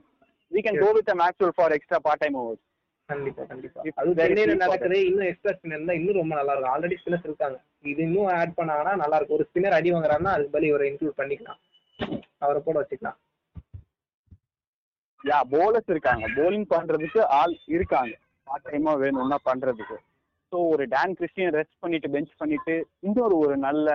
Can 0.66 0.76
go 0.82 0.90
with 0.98 1.10
a 1.14 1.16
Maxwell 1.22 1.54
for 1.56 1.74
extra 1.76 1.98
part 2.04 2.22
time 2.24 2.36
overs 2.42 2.62
கண்டிப்பா. 3.10 3.44
கண்டிப்பா 3.44 3.82
அது 4.02 4.14
சென்னையில. 4.20 4.54
நடக்குது. 4.62 4.98
இன்னும் 5.10 5.28
எக்ஸ்ட்ரா 5.30 5.54
ஸ்பின்னர் 5.56 5.78
இருந்தா 5.78 5.94
இன்னும் 5.94 6.20
ரொம்ப 6.22 6.36
நல்லா 6.36 6.54
இருக்கும். 6.54 6.74
ஆல்ரெடி 6.76 6.96
ஸ்பின்னர்ஸ் 7.00 7.28
இருக்காங்க. 7.30 7.58
இது 7.92 8.02
இன்னும் 8.08 8.30
ஆட் 8.40 8.54
பண்ணாங்கன்னா 8.60 8.96
நல்லா 9.04 9.18
இருக்கும். 9.18 9.38
ஒரு 9.40 9.48
ஸ்பின்னர் 9.50 9.76
அடி 9.80 9.92
வாங்குறாருன்னா 9.94 10.34
அதுக்கு 10.36 10.54
பதில் 10.56 10.70
இவரை 10.70 10.88
இன்க்ளூட் 10.92 11.20
பண்ணிக்கலாம். 11.22 11.60
அவரை 12.44 12.60
போட 12.66 12.76
வச்சுக்கலாம். 12.82 13.20
யா 15.30 15.38
bowlers 15.54 15.88
இருக்காங்க. 15.94 16.26
Bowling 16.38 16.66
பண்றதுக்கு 16.74 17.22
ஆள் 17.40 17.56
இருக்காங்க. 17.76 18.14
பார்ட் 18.48 18.68
டைமா 18.72 18.92
வேணும்னா 19.04 19.38
பண்றதுக்கு. 19.50 19.98
ஸோ 20.52 20.58
ஒரு 20.74 20.84
டான் 20.94 21.16
கிறிஸ்டியன் 21.20 21.56
ரெஸ்ட் 21.58 21.82
பண்ணிட்டு 21.84 22.12
பெஞ்ச் 22.14 22.34
பண்ணிட்டு 22.42 22.76
இன்னொரு 23.08 23.36
ஒரு 23.44 23.56
நல்ல 23.68 23.88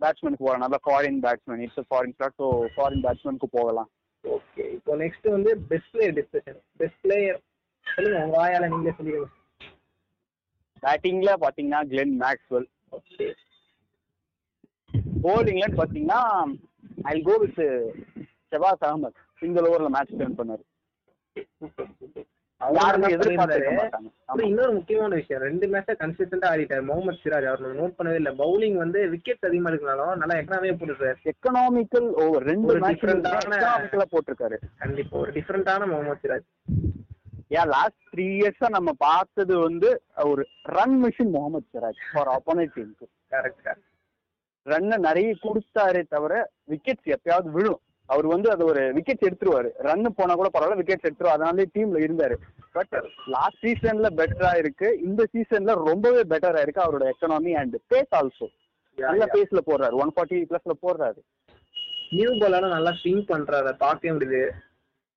பேட்ஸ்மேனுக்கு 0.00 0.44
போகலாம். 0.44 0.64
நல்ல 0.64 0.78
foreign 0.86 1.20
batsman 1.24 1.62
it's 1.66 1.88
foreign 1.90 2.14
slot 2.16 2.38
so 2.42 2.48
foreign 2.74 3.04
பேட்ஸ்மேனுக்கு 3.06 3.48
போகலாம். 3.58 3.90
ஓகே 4.24 4.64
இப்போ 4.76 4.92
நெக்ஸ்ட் 5.02 5.28
வந்து 5.36 5.52
best 5.70 5.92
player 5.94 6.16
discussion 6.18 6.60
best 6.82 7.00
player 7.06 7.40
சொல்லுங்க 7.86 8.18
உங்க 8.26 8.36
வாயால 8.42 8.68
நீங்களே 8.72 8.94
சொல்லிடுங்க. 8.98 9.30
பேட்டிங்ல 10.84 11.32
பாத்தீங்கன்னா 11.44 11.80
கிளென் 11.92 12.14
மேக்ஸ்வெல் 12.24 12.68
ஓகே 12.98 13.26
bowlingல 15.24 15.66
பாத்தீங்கன்னா 15.80 16.20
I 17.14 17.16
go 17.28 17.34
with 17.42 17.62
Shahbaz 18.52 18.84
Ahmed 18.88 19.18
single 19.40 19.68
ஓவர்ல 19.70 19.90
மேட்ச் 19.96 20.20
டர்ன் 20.20 20.38
பண்ணாரு. 20.40 20.64
இன்னொரு 24.48 24.72
முக்கியமான 24.76 25.12
விஷயம். 25.20 25.42
ரெண்டு 25.46 25.66
மேட்சா 25.72 25.94
கன்சிஸ்டன்டா 26.02 26.48
ஆடிட்டாரு 26.50 26.82
முகமது 26.90 27.22
சிராஜ். 27.22 27.46
அவர் 27.50 27.78
நோட் 27.80 27.96
பண்ணவே 27.98 28.18
இல்லை. 28.20 28.32
பவுலிங் 28.42 28.76
வந்து 28.82 29.00
விக்கெட் 29.14 29.46
அதிகமா 29.48 29.70
இருக்கனாலும் 29.70 30.20
நல்லா 30.22 30.36
எக்கனாமே 30.40 30.72
போட்டுருக்காரு 30.80 31.32
எக்கனாமிக்கல் 31.32 32.08
ஓவர் 32.24 32.46
ரெண்டு 32.50 32.76
எக்கனாமிக்கலா 32.90 34.06
போட்டிருக்காரு. 34.14 34.58
கண்டிப்பா 34.82 35.18
ஒரு 35.22 35.32
டிஃப்ரெண்டான 35.38 35.88
முகமது 35.92 36.20
சிராஜ். 36.24 36.46
ஏன் 37.58 37.70
லாஸ்ட் 37.76 38.02
த்ரீ 38.12 38.26
இயர்ஸா 38.40 38.68
நம்ம 38.76 38.90
பார்த்தது 39.08 39.54
வந்து 39.66 39.88
ஒரு 40.32 40.44
run 40.76 40.98
machine 41.04 41.32
Mohammed 41.38 41.66
Siraj 41.74 42.02
for 42.12 42.30
opponent 42.36 42.74
டீமுக்கு 42.76 43.08
கரெக்ட் 43.34 43.62
கரெக்ட் 43.66 43.88
ரன்னை 44.66 44.96
நிறைய 44.98 45.34
கொடுத்தாரே 45.42 46.02
தவிர 46.08 46.50
விக்கெட்ஸ் 46.70 47.14
எப்பயாவது 47.14 47.50
விழும். 47.50 47.80
அவர் 48.06 48.26
வந்து 48.26 48.50
அது 48.50 48.64
ஒரு 48.64 48.92
விக்கெட் 48.92 49.26
எடுத்துருவாரு. 49.28 49.70
ரன் 49.78 50.14
போனா 50.16 50.34
கூட 50.34 50.48
பரவாயில்ல 50.54 50.80
விக்கெட்ஸ் 50.80 51.06
எடுத்துருவாரு. 51.08 51.36
அதனாலே 51.36 51.64
டீம்ல 51.74 52.00
இருந்தாரு. 52.06 52.36
பட் 52.72 52.94
லாஸ்ட் 53.26 53.64
சீசன்ல 53.66 54.08
பெட்டரா 54.16 54.56
இருக்கு. 54.56 55.00
இந்த 55.00 55.26
சீசன்ல 55.32 55.74
ரொம்பவே 55.88 56.22
பெட்டரா 56.32 56.62
இருக்கு 56.62 56.84
அவரோட 56.86 57.10
எக்கனாமி 57.12 57.52
அண்ட் 57.52 57.76
பேஸ் 57.90 58.12
ஆல்சோ 58.20 58.48
நல்ல 58.94 59.26
பேஸ்ல 59.26 59.60
போடுறாரு. 59.66 59.92
ஒன் 59.92 60.12
ஃபார்ட்டி 60.16 60.38
பிளஸ்ல 60.50 60.74
போடுறாரு. 60.82 61.20
நியூ 62.10 62.30
பாலால 62.30 62.68
நல்லா 62.68 62.90
ஸ்விங் 62.90 63.24
பண்றாரு. 63.32 63.72
பார்க்கவே 63.72 64.16
முடியுது. 64.18 64.50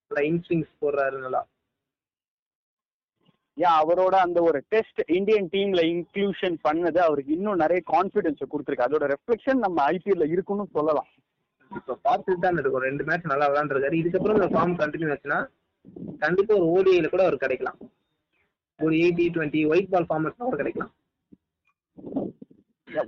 நல்லா 0.08 0.23
இன்ஸ்விங்ஸ் 0.31 0.73
போடுறாரு 0.81 1.17
நல்லா. 1.19 1.41
ஏன் 3.63 3.76
அவரோட 3.82 4.15
அந்த 4.26 4.39
ஒரு 4.48 4.60
டெஸ்ட் 4.74 5.02
இந்தியன் 5.18 5.50
டீம்ல 5.54 5.82
இன்க்ளூஷன் 5.94 6.56
பண்ணது 6.68 7.00
அவருக்கு 7.08 7.36
இன்னும் 7.38 7.62
நிறைய 7.63 7.82
கான்பிடன்ஸ் 7.94 8.41
கொடுத்துருக்கு. 8.54 8.88
அதோட 8.88 9.06
ரெஃப்ளெக்ஷன் 9.13 9.63
நம்ம 9.65 9.78
ஐபிஎல்ல 9.91 10.26
இருக்குன்னு 10.36 10.65
சொல்லலாம். 10.78 11.10
இப்போ 11.72 11.94
பார்த்துட்டு 12.08 12.44
தான் 12.46 12.60
இருக்கும் 12.62 12.86
ரெண்டு 12.89 13.04
மேட்ச் 13.10 13.32
நல்லா 13.32 13.48
விளாண்டுருக்காரு. 13.52 13.96
இதுக்கப்புறம் 14.02 14.38
இந்த 14.39 14.50
ஃபார்ம் 14.56 14.76
கண்டினியூ 14.82 15.12
ஆச்சுன்னா 15.15 15.39
கண்டிப்பா 16.24 16.54
ஒரு 16.60 16.68
ஓடிஐல 16.76 17.10
கூட 17.13 17.24
அவர் 17.28 17.44
கிடைக்கலாம். 17.44 17.78
ஒரு 18.80 18.96
எயிட்டி 19.04 19.26
டுவெண்ட்டி 19.36 19.62
ஒயிட் 19.72 19.91
பால் 19.94 20.08
ஃபார்மேட்ல 20.10 20.46
கூட 20.48 20.58
கிடைக்கலாம். 20.62 20.91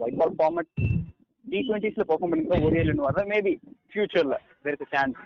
ஒயிட் 0.05 0.19
பால் 0.21 0.35
ஃபார்மட் 0.39 0.71
டி 1.45 1.59
டுவெண்ட்டிஸ்ல 1.67 2.05
பெர்ஃபார்ம் 2.07 2.31
பண்ணிருந்தா 2.31 2.63
ஒரே 2.69 2.81
வர 3.09 3.25
மேபி 3.33 3.53
ஃபியூச்சர்ல 3.91 4.37
வேறு 4.65 4.87
சான்ஸ் 4.95 5.19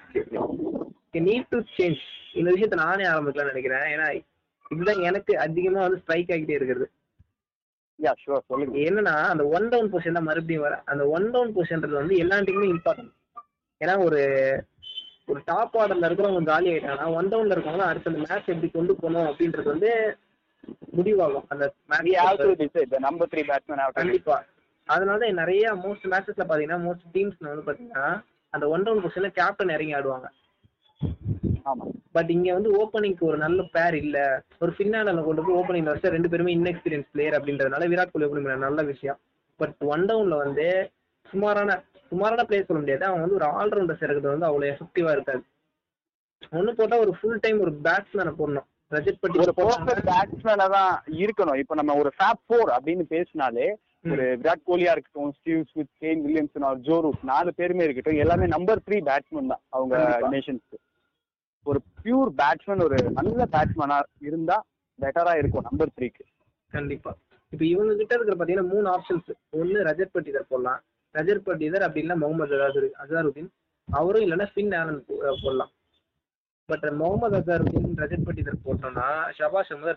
நீட் 1.27 1.49
டு 1.53 1.59
சேஞ்ச் 1.77 2.03
இந்த 2.39 2.49
விஷயத்த 2.55 2.77
நானே 2.83 3.05
ஆரம்பிக்கலாம்னு 3.13 3.53
நினைக்கிறேன். 3.53 3.87
ஏன்னா 3.93 4.07
இதுதான் 4.71 5.01
எனக்கு 5.01 5.39
அதிகமா 5.39 5.79
வந்து 5.81 5.99
ஸ்ட்ரைக் 5.99 6.29
ஆகிட்டே 6.29 6.55
இருக்கிறது. 6.59 6.85
யா 8.03 8.11
ஷுவர் 8.21 8.47
சொல்லுங்க. 8.47 8.77
என்னன்னா 8.89 9.15
அந்த 9.31 9.43
ஒன் 9.47 9.67
டவுன் 9.69 9.91
பொசிஷன் 9.93 10.17
தான் 10.17 10.29
மறுபடியும் 10.29 10.61
வர 10.61 10.81
அந்த 10.85 11.07
ஒன் 11.07 11.31
டவுன் 11.31 11.55
பொசிஷன்றது 11.55 12.01
வந்து 12.01 12.17
எல்லா 12.17 12.37
டீமுமே 12.37 12.69
இம்பார்ட்டன்ட் 12.75 13.11
ஏன்னா 13.81 13.95
ஒரு 14.05 14.21
ஒரு 15.27 15.41
டாப் 15.45 15.75
ஆர்டர்ல 15.77 16.07
இருக்கிறவங்க 16.07 16.43
காலி 16.43 16.69
ஆயிட்டாங்கன்னா 16.71 17.13
ஒன் 17.13 17.29
டவுன்ல 17.31 17.55
இருக்கவங்க 17.55 17.85
அடுத்த 17.85 18.11
அந்த 18.11 18.21
மேட்ச் 18.21 18.49
எப்படி 18.49 18.69
கொண்டு 18.69 18.95
போகணும் 18.95 19.29
அப்படின்றது 19.29 19.63
வந்து 19.63 19.91
முடிவாகும். 20.97 21.45
அந்த 21.47 21.73
batsman 21.89 22.15
have 22.15 22.37
to 22.37 23.93
கண்டிப்பா. 23.93 24.35
அதனால 24.87 25.17
தான் 25.17 25.33
நிறைய 25.33 25.73
மோஸ்ட் 25.73 26.05
மேட்சஸ்ல 26.11 26.45
பாத்தீங்கன்னா 26.49 26.79
மோஸ்ட் 26.87 27.07
டீம்ஸ்ல 27.13 27.51
வந்து 27.51 27.65
பாத்தீங்கன்னா 27.67 28.05
அந்த 28.49 28.67
ஒன் 28.67 28.83
டவுன் 28.83 29.03
பொசிஷன்ல 29.03 29.29
கேப்டன் 29.39 29.69
இறங்கி 29.69 29.93
ஆடுவாங்க. 29.93 30.27
பட் 32.15 32.31
இங்க 32.35 32.47
வந்து 32.57 32.71
ஓப்பனிங்க்கு 32.79 33.23
ஒரு 33.29 33.37
நல்ல 33.37 33.61
பேர் 33.75 33.95
இல்ல. 34.03 34.17
ஒரு 34.63 34.71
ஃபின்னால 34.77 35.13
கொண்டு 35.27 35.43
போய் 35.45 35.59
ஓப்பனிங் 35.59 35.89
வச்சு 35.91 36.15
ரெண்டு 36.15 36.29
பேருமே 36.29 36.55
இன்எக்ஸ்பீரியன்ஸ் 36.57 37.11
பிளேயர் 37.13 37.37
அப்படின்றதுனால 37.37 37.87
விராட் 37.93 38.13
கோலி 38.13 38.27
ஓப்பனிங் 38.27 38.65
நல்ல 38.67 38.81
விஷயம். 38.91 39.19
பட் 39.59 39.75
ஒன் 39.93 40.05
டவுன்ல 40.09 40.37
வந்து 40.45 40.65
சுமாரான 41.25 41.77
சுமாரான 42.11 42.43
பிளேயர் 42.47 42.67
சொல்ல 42.67 42.81
முடியாது. 42.81 43.05
அவன் 43.09 43.23
வந்து 43.23 43.37
ஒரு 43.39 43.47
ஆல்ரவுண்டர்ஸ் 43.59 44.03
இருக்கிறது 44.05 44.33
வந்து 44.33 44.49
அவ்வளவு 44.49 44.71
எஃபெக்டிவா 44.73 45.11
இருக்காது. 45.17 45.43
ஒண்ணு 46.57 46.71
போட்டா 46.79 46.97
ஒரு 47.05 47.11
ஃபுல் 47.17 47.41
டைம் 47.43 47.59
ஒரு 47.65 47.73
பேட்ஸ்மேனை 47.85 48.33
போடணும். 48.39 48.67
ரஜத் 48.91 49.21
பட்டி 49.21 49.39
ஒரு 49.43 49.53
பர்ஃபெக்ட் 49.59 50.07
பேட்ஸ்மேனா 50.11 50.65
தான் 50.77 50.93
இருக்கணும். 51.21 51.59
இப்போ 51.61 51.75
நம்ம 51.79 51.95
ஒரு 52.01 52.09
ஃபேப் 52.17 52.41
ஃபோர் 52.47 52.71
அப்படின்னு 52.77 53.03
பேசினாலே 53.15 53.67
ஒரு 54.11 54.23
விராட் 54.41 54.67
கோலியா 54.69 54.93
இருக்கட்டும் 54.93 55.33
Steve 55.37 55.59
Smith 55.71 55.91
Kane 56.03 56.21
Williamson 56.25 56.65
or 56.69 56.79
Joe 56.87 56.95
Root 57.05 57.23
நாலு 57.31 57.49
பேருமே 57.59 57.85
இருக்கட்டும் 57.87 58.21
எல்லாமே 58.23 58.45
நம்பர் 58.55 58.83
த்ரீ 58.87 58.97
பேட்ஸ்மேன் 59.09 59.51
தான் 59.53 59.63
அவங்க. 59.69 59.95
நேஷன்ஸ்க்கு 60.35 60.77
ஒரு 61.65 61.79
பியூர் 62.03 62.29
பேட்ஸ்மேன் 62.39 62.83
ஒரு 62.85 62.97
நல்ல 63.17 63.45
பேட்ஸ்மேனா 63.55 63.97
இருந்தா 64.19 64.57
பெட்டரா 64.99 65.33
இருக்கும் 65.37 65.65
நம்பர் 65.69 65.95
த்ரீக்கு 65.97 66.23
கண்டிப்பா. 66.71 67.11
இப்ப 67.51 67.63
இவங்க 67.65 67.93
கிட்ட 67.95 68.15
இருக்கிற 68.15 68.35
பாத்தீங்கன்னா 68.39 68.67
மூணு 68.73 68.87
ஆப்ஷன்ஸ் 68.95 69.29
ஒன்னு 69.59 69.79
ரஜத் 69.89 70.13
பட்டிதர் 70.13 70.49
போடலாம். 70.51 70.79
ரஜத் 71.15 71.45
பட்டிதர் 71.47 71.85
அப்படி 71.87 72.03
இல்ல 72.05 72.15
முகமது 72.15 72.55
அசாரு 72.57 72.89
அசாருதீன். 73.03 73.49
அவரும் 73.87 74.23
இல்லைன்னா 74.25 74.47
ஃபின் 74.53 74.73
ஆனந்த் 74.81 75.11
போடலாம். 75.43 75.71
பட் 76.69 76.85
முகமது 77.01 77.37
அசாருதீன் 77.39 77.97
ரஜத் 78.03 78.27
பட்டிதர் 78.27 78.63
போட்டோம்னா 78.65 79.07
ஷபாஷ் 79.39 79.73
வந்து 79.75 79.95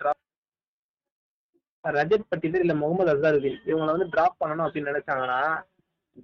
ரஜத் 1.84 2.30
பட்டிதர் 2.32 2.64
இல்ல 2.64 2.74
முகமது 2.82 3.12
அசாருதீன் 3.14 3.58
இவங்களை 3.70 3.90
வந்து 3.94 4.08
டிராப் 4.08 4.38
பண்ணணும் 4.42 4.66
அப்படின்னு 4.66 4.92
நினைச்சாங்கன்னா 4.92 5.40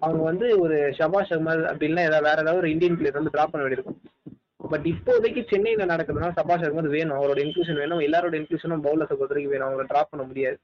அவங்க 0.00 0.22
வந்து 0.22 0.46
ஒரு 0.60 0.76
ஷபாஷ் 0.98 1.32
அகமது 1.34 1.64
அப்படின்னா 1.72 2.02
ஏதாவது 2.08 2.26
வேற 2.28 2.38
ஏதாவது 2.42 2.62
ஒரு 2.62 2.70
இந்தியன் 2.70 2.96
பிளேயர் 2.96 3.18
வந்து 3.18 3.30
டிராப் 3.30 3.52
பண்ண 3.52 3.62
வேண்டியிருக்கும். 3.64 4.00
பட் 4.60 4.86
இப்போதைக்கு 4.92 5.42
சென்னையில 5.50 5.84
நடக்குதுன்னா 5.92 6.28
சபாஷ் 6.38 6.64
அகமது 6.66 6.90
வேணும் 6.96 7.16
அவரோட 7.18 7.38
இன்க்ளூஷன் 7.44 7.80
வேணும் 7.82 8.02
எல்லாரோட 8.06 8.34
இன்க்ளூஷனும் 8.40 8.84
பவுலர்ஸை 8.86 9.14
பொறுத்த 9.16 9.34
வரைக்கும் 9.34 9.54
வேணும் 9.54 9.68
அவங்களை 9.68 9.86
டிராப் 9.92 10.10
பண்ண 10.12 10.24
முடியாது. 10.30 10.58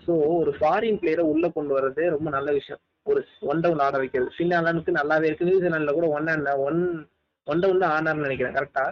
ஸோ 0.00 0.12
ஒரு 0.40 0.52
ஃபாரின் 0.58 1.00
பிளேயரை 1.02 1.24
உள்ள 1.32 1.46
கொண்டு 1.56 1.72
வர்றது 1.76 2.04
ரொம்ப 2.14 2.28
நல்ல 2.36 2.48
விஷயம். 2.58 2.80
ஒரு 3.10 3.20
ஒன் 3.50 3.62
டவுன் 3.64 3.82
ஆட 3.86 3.96
வைக்கிறது. 4.02 4.30
ஃபின்லாந்துக்கு 4.36 4.98
நல்லாவே 5.00 5.28
இருக்கு. 5.28 5.48
நியூசிலாந்துல 5.50 5.94
கூட 5.98 6.06
one 6.18 6.30
and 6.34 6.50
one 6.68 6.80
one 7.46 7.62
down 7.64 7.82
தான் 7.84 7.94
ஆனார்னு 7.96 8.26
நினைக்கிறேன் 8.26 8.56
கரெக்டா 8.58 8.84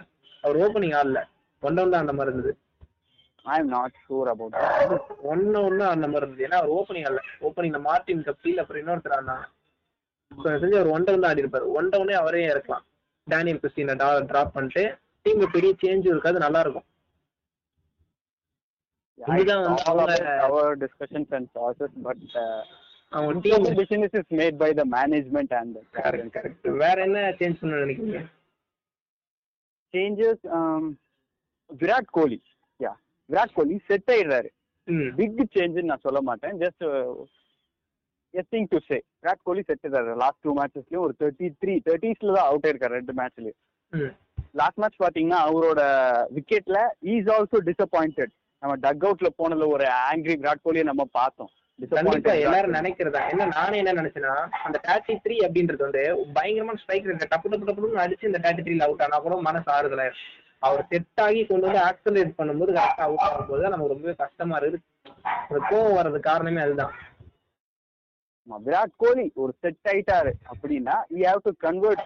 அவர் 0.43 0.59
ஓப்பனிங் 0.65 0.95
ஆடல. 0.99 1.19
ஒன் 1.63 1.77
டவுன் 1.77 1.93
தான் 1.93 2.03
அந்த 2.05 2.15
மாதிரி 2.17 2.31
இருந்தது. 2.31 2.53
I 3.45 3.57
am 3.61 3.73
not 3.75 3.95
sure 4.05 4.29
about 4.33 4.55
one 5.31 5.43
தான் 5.81 5.93
அந்த 5.95 6.07
மாதிரி 6.11 6.25
இருந்தது. 6.25 6.47
ஏன்னா 6.47 6.59
அவர் 6.61 6.73
ஓப்பனிங் 6.79 7.05
ஆடல. 7.09 7.23
ஓப்பனிங் 7.47 7.77
மார்டின் 7.89 8.25
கப்பீல் 8.29 8.61
அப்புறம் 8.63 8.81
இன்னொருத்தர் 8.83 9.17
ஆடினாங்க 9.17 9.45
ஸோ 10.31 10.47
தெரிஞ்சு 10.55 10.79
அவர் 10.81 10.93
ஒன் 10.95 11.05
டவுன் 11.07 11.23
தான் 11.23 11.31
ஆடி 11.33 11.43
இருப்பாரு 11.45 11.65
ஒன் 11.79 11.91
டவுனே 11.93 12.17
அவரே 12.23 12.43
இறக்கலாம். 12.53 12.85
டேனியல் 13.27 13.59
கிறிஸ்டினை 13.61 13.95
ட்ராப் 14.31 14.55
பண்ணிட்டு 14.55 14.83
டீம்ல 15.25 15.47
பெரிய 15.57 15.73
சேஞ்சும் 15.83 16.13
இருக்காது 16.15 16.39
நல்லா 16.45 16.61
இருக்கும். 16.65 16.87
Our 20.45 20.69
discussions 20.83 21.27
and 21.37 21.45
process 21.57 21.91
but 22.05 22.21
uh, 22.43 22.61
அவங்க 23.11 23.41
team 23.45 23.67
business 23.81 24.13
is 24.19 24.27
made 24.39 24.55
by 24.63 24.69
the 24.79 24.85
management 24.95 25.51
and 25.59 25.69
the 25.75 25.83
correct 25.97 26.33
correct 26.37 26.67
வேற 26.83 26.95
என்ன 27.07 27.19
சேஞ்ச் 27.39 27.59
பண்ண 27.61 27.81
நினைக்கிறீங்க? 27.83 28.21
Changes 29.93 30.39
um, 30.57 30.85
Virat 31.81 32.09
Kohli 32.17 32.39
yeah 32.79 32.93
Virat 33.29 33.55
Kohli 33.59 33.77
set 33.89 34.11
ஆயிடுறாரு. 34.15 34.49
பிக் 35.19 35.39
சேஞ்ச் 35.57 35.79
நான் 35.91 36.05
சொல்ல 36.07 36.21
மாட்டேன். 36.29 36.57
Just 36.63 36.83
anything 38.33 38.67
to 38.69 38.77
say. 38.87 38.97
Virat 39.17 39.43
Kohli 39.43 39.63
set 39.63 39.87
last 40.21 40.43
two 40.45 40.53
மேட்சஸ்லயும் 40.59 41.03
ஒரு 41.05 41.13
thirty 41.19 41.47
three 41.61 41.73
தேர்ட்டிஸ்ல 41.87 42.35
தான் 42.37 42.47
அவுட் 42.49 42.65
ஆயிருக்காரு 42.67 42.97
ரெண்டு 42.99 43.15
மேட்ச்லயும் 43.19 43.59
லாஸ்ட் 44.53 44.79
மேட்ச் 44.81 45.03
பாத்தீங்கன்னா 45.03 45.39
அவரோட 45.47 45.81
விக்கெட்ல 46.37 46.79
இஸ் 47.13 47.29
ஆல்சோ 47.35 47.59
டிசப்பாயிண்டட் 47.69 48.33
நம்ம 48.63 48.75
டக் 48.83 49.05
அவுட்ல 49.05 49.29
போனதுல 49.39 49.67
ஒரு 49.75 49.85
ஆங்கிரி 50.07 50.35
விராட் 50.41 50.65
கோலியை 50.65 50.85
நம்ம 50.89 51.03
பார்த்தோம். 51.13 51.51
எல்லாரும் 52.41 52.75
நினைக்கிறதா? 52.77 53.21
என்ன 53.31 53.45
நானே 53.53 53.77
என்ன 53.79 53.93
நினைச்சேன்னா 53.99 54.33
அந்த 54.65 54.77
தேர்ட்டி 54.85 55.13
த்ரீ 55.23 55.35
அப்படின்றது 55.45 55.85
வந்து 55.85 56.03
பயங்கரமான 56.35 56.79
ஸ்ட்ரைக் 56.81 57.07
ரேட் 57.09 57.25
டப்பு 57.25 57.51
டப்பு 57.51 57.67
டப்புன்னு 57.69 58.03
அடிச்சு 58.03 58.29
இந்த 58.29 58.41
தேர்ட்டி 58.45 58.65
த்ரீல 58.67 58.87
அவுட் 58.87 59.03
ஆனா 59.05 59.19
கூட 59.25 59.37
மனசு 59.47 59.69
ஆறுதல. 59.75 60.05
அவர் 60.63 60.83
செட் 60.91 61.21
ஆகி 61.23 61.39
கொண்டு 61.45 61.67
வந்து 61.67 61.81
ஆக்சலேட் 61.87 62.37
பண்ணும்போது 62.37 62.71
கரெக்டா 62.75 63.05
அவுட் 63.07 63.23
ஆகும்போது 63.25 63.63
நமக்கு 63.67 63.93
ரொம்பவே 63.93 64.13
கஷ்டமா 64.21 64.57
இருக்குது 64.59 64.83
அந்த 65.41 65.59
கோவம் 65.69 65.97
வர்றது 65.97 66.19
காரணமே 66.27 66.61
அதுதான். 66.61 66.93
விராட் 68.65 68.93
கோலி 69.03 69.25
ஒரு 69.41 69.51
செட் 69.61 69.89
ஆயிட்டாரு 69.91 70.31
அப்படின்னா 70.51 70.95
you 71.15 71.21
have 71.29 71.41
to 71.47 71.53
convert 71.65 72.03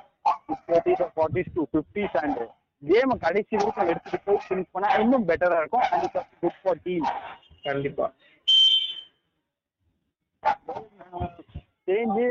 thirties 0.69 1.04
forties 1.15 1.52
to 1.58 1.63
fifties 1.71 2.17
and 2.23 2.39
game 2.84 3.13
கடைசி 3.26 3.54
வரைக்கும் 3.60 3.89
எடுத்துட்டு 3.91 4.19
போய் 4.26 4.43
ஃபினிஷ் 4.47 4.71
பண்ணா 4.76 4.89
இன்னும் 5.04 5.28
பெட்டரா 5.30 5.58
இருக்கும். 5.62 5.86
அண்ட் 5.93 6.17
குட் 6.43 6.60
ஃபார் 6.63 6.80
டீம் 6.88 7.08
கண்டிப்பா. 7.67 8.08
சேஞ்சு 11.88 12.26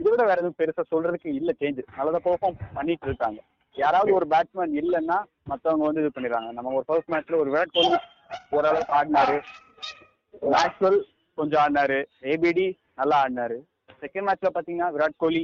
இதை 0.00 0.10
விட 0.12 0.22
வேற 0.28 0.38
எதுவும் 0.42 0.58
பெருசா 0.60 0.82
சொல்றதுக்கு 0.92 1.28
இல்ல 1.38 1.50
சேஞ்ச் 1.60 1.80
நல்லதா 1.96 2.20
பெர்ஃபார்ம் 2.28 2.60
பண்ணிட்டு 2.76 3.06
இருக்காங்க. 3.08 3.40
யாராவது 3.76 4.10
ஒரு 4.18 4.26
பேட்ஸ்மேன் 4.32 4.74
இல்லைன்னா 4.80 5.18
மத்தவங்க 5.50 5.84
வந்து 5.88 6.02
இது 6.04 6.10
பண்ணிடுறாங்க. 6.14 6.48
நம்ம 6.56 6.72
ஒரு 6.78 6.86
ஃபர்ஸ்ட் 6.88 7.12
மேட்ச்ல 7.12 7.38
ஒரு 7.42 7.50
விராட் 7.52 7.74
கோலி 7.76 7.98
ஓரளவுக்கு 8.56 8.94
ஆடினாரு. 8.98 9.36
மேக்ஸ்வெல் 10.54 11.00
கொஞ்சம் 11.38 11.62
ஆடினாரு. 11.64 11.98
ஏபிடி 12.32 12.66
நல்லா 12.98 13.16
ஆடினாரு. 13.24 13.58
செகண்ட் 14.02 14.26
மேட்ச்ல 14.28 14.50
பாத்தீங்கன்னா 14.54 14.88
விராட் 14.94 15.20
கோலி 15.22 15.42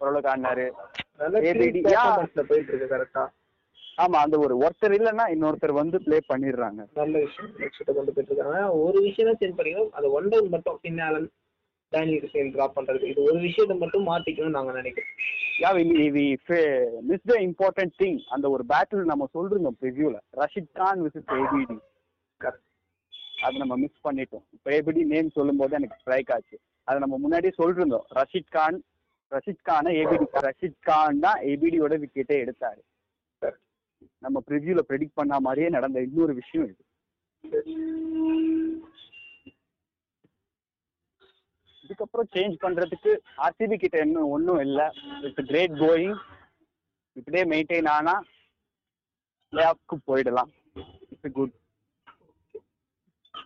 ஓரளவுக்கு 0.00 0.32
ஆடினாரு. 0.32 0.66
போயிட்டு 2.50 2.70
இருக்கு 2.70 2.94
கரெக்டா 2.94 3.24
ஆமா 4.02 4.18
அந்த 4.24 4.36
ஒரு 4.44 4.54
ஒருத்தர் 4.64 4.94
இல்லைன்னா 4.96 5.24
இன்னொருத்தர் 5.32 5.80
வந்து 5.80 5.96
ப்ளே 6.04 6.18
பண்ணிடுறாங்க. 6.32 6.80
நல்ல 7.00 7.14
விஷயம் 7.24 7.50
விஷயத்தை 7.62 7.92
கொண்டு 7.96 8.12
போயிட்டு 8.14 8.32
இருக்காங்க. 8.32 8.60
ஒரு 8.84 8.98
விஷயம் 9.06 9.28
தான் 9.30 9.38
சேஞ்ச் 9.40 9.56
பண்ணிக்கணும். 9.58 9.92
அது 9.98 10.06
ஒன் 10.18 10.28
டவுன் 10.32 10.52
மட்டும் 10.54 10.78
பின்னாலன் 10.84 11.28
டேனியல் 11.92 12.20
கிறிஸ்டியன் 12.22 12.52
ட்ராப் 12.54 12.76
பண்றது. 12.76 13.04
இது 13.12 13.20
ஒரு 13.30 13.38
விஷயத்தை 13.46 13.76
மட்டும் 13.82 14.06
மாத்திக்கணும்னு 14.10 14.56
நாங்க 14.58 14.72
நினைக்கிறோம். 14.78 15.12
Yeah 15.62 15.70
we 15.76 15.84
miss 17.10 17.28
the 17.32 17.36
important 17.48 17.94
thing 18.02 18.20
அந்த 18.36 18.48
ஒரு 18.54 18.64
பேட்டில் 18.72 19.10
நம்ம 19.12 19.28
சொல்றோம் 19.36 19.78
ப்ரிவியூல 19.82 20.18
ரஷித் 20.40 20.72
கான் 20.80 21.02
விசஸ் 21.06 21.30
ஏபிடி. 21.40 21.78
அது 23.46 23.56
நம்ம 23.62 23.76
மிஸ் 23.84 24.04
பண்ணிட்டோம். 24.08 24.44
இப்போ 24.56 24.70
ஏபிடி 24.78 25.02
நேம் 25.14 25.36
சொல்லும்போது 25.38 25.74
எனக்கு 25.80 26.00
ஸ்ட்ரைக் 26.02 26.32
ஆச்சு. 26.36 26.58
அதை 26.90 27.02
நம்ம 27.02 27.18
முன்னாடியே 27.24 27.52
சொல்லிருந்தோம். 27.58 28.06
ரஷித் 28.18 28.52
கான் 28.54 28.78
ரஷித் 29.34 29.66
கானை 29.68 29.90
ஏபிடி 30.02 30.24
ரஷித் 30.46 30.80
கான் 30.80 31.20
தான் 31.24 31.42
ஏபிடியோட 31.50 31.94
விக்கெட்டே 32.04 32.36
எடுத்தாரு. 32.44 32.80
நம்ம 34.18 34.42
ப்ரிவியூல 34.46 34.80
ப்ரெடிக்ட் 34.88 35.18
பண்ண 35.18 35.40
மாதிரியே 35.40 35.68
நடந்த 35.68 36.02
இன்னொரு 36.02 36.34
விஷயம் 36.34 36.66
இது. 36.70 36.82
இதுக்கப்புறம் 41.84 42.28
சேஞ்ச் 42.34 42.56
பண்றதுக்கு 42.64 43.12
ஆர்சிபி 43.36 43.78
கிட்ட 43.78 43.98
இன்னும் 43.98 44.32
ஒன்றும் 44.36 44.60
இல்லை. 44.66 44.86
இட்ஸ் 45.22 45.46
கிரேட் 45.46 45.80
கோயிங் 45.84 46.18
இப்படியே 47.12 47.44
மெயின்டைன் 47.52 47.88
ஆனா 47.88 48.14
பிளே 49.48 49.64
ஆஃப்க்கு 49.70 49.98
போயிடலாம். 50.06 50.50
இட்ஸ் 51.10 51.32
குட் 51.32 51.54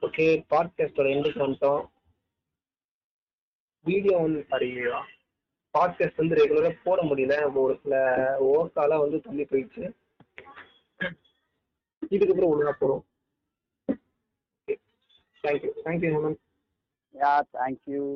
ஓகே 0.06 0.28
பாட்காஸ்டோட 0.52 1.08
எண்டுக்கு 1.16 1.44
வந்துட்டோம். 1.46 1.84
வீடியோ 3.84 4.18
வந்து 4.18 4.46
சாரி 4.48 4.76
பாட்காஸ்ட் 5.78 6.16
வந்து 6.16 6.34
ரெகுலராக 6.34 6.78
போட 6.84 7.02
முடியல. 7.02 7.54
ஒரு 7.54 7.78
சில 7.82 7.94
ஓர்க்கால 8.40 8.98
வந்து 8.98 9.20
தள்ளி 9.20 9.42
போயிடுச்சு. 9.42 9.92
இதுக்கப்புறம் 12.10 12.50
ஒழுங்கா 12.50 12.72
போடும் 12.78 13.06
thank you 15.42 15.70
thank you 15.84 16.10
Hemant 16.14 16.42
yeah 17.12 17.40
thank you 17.52 18.14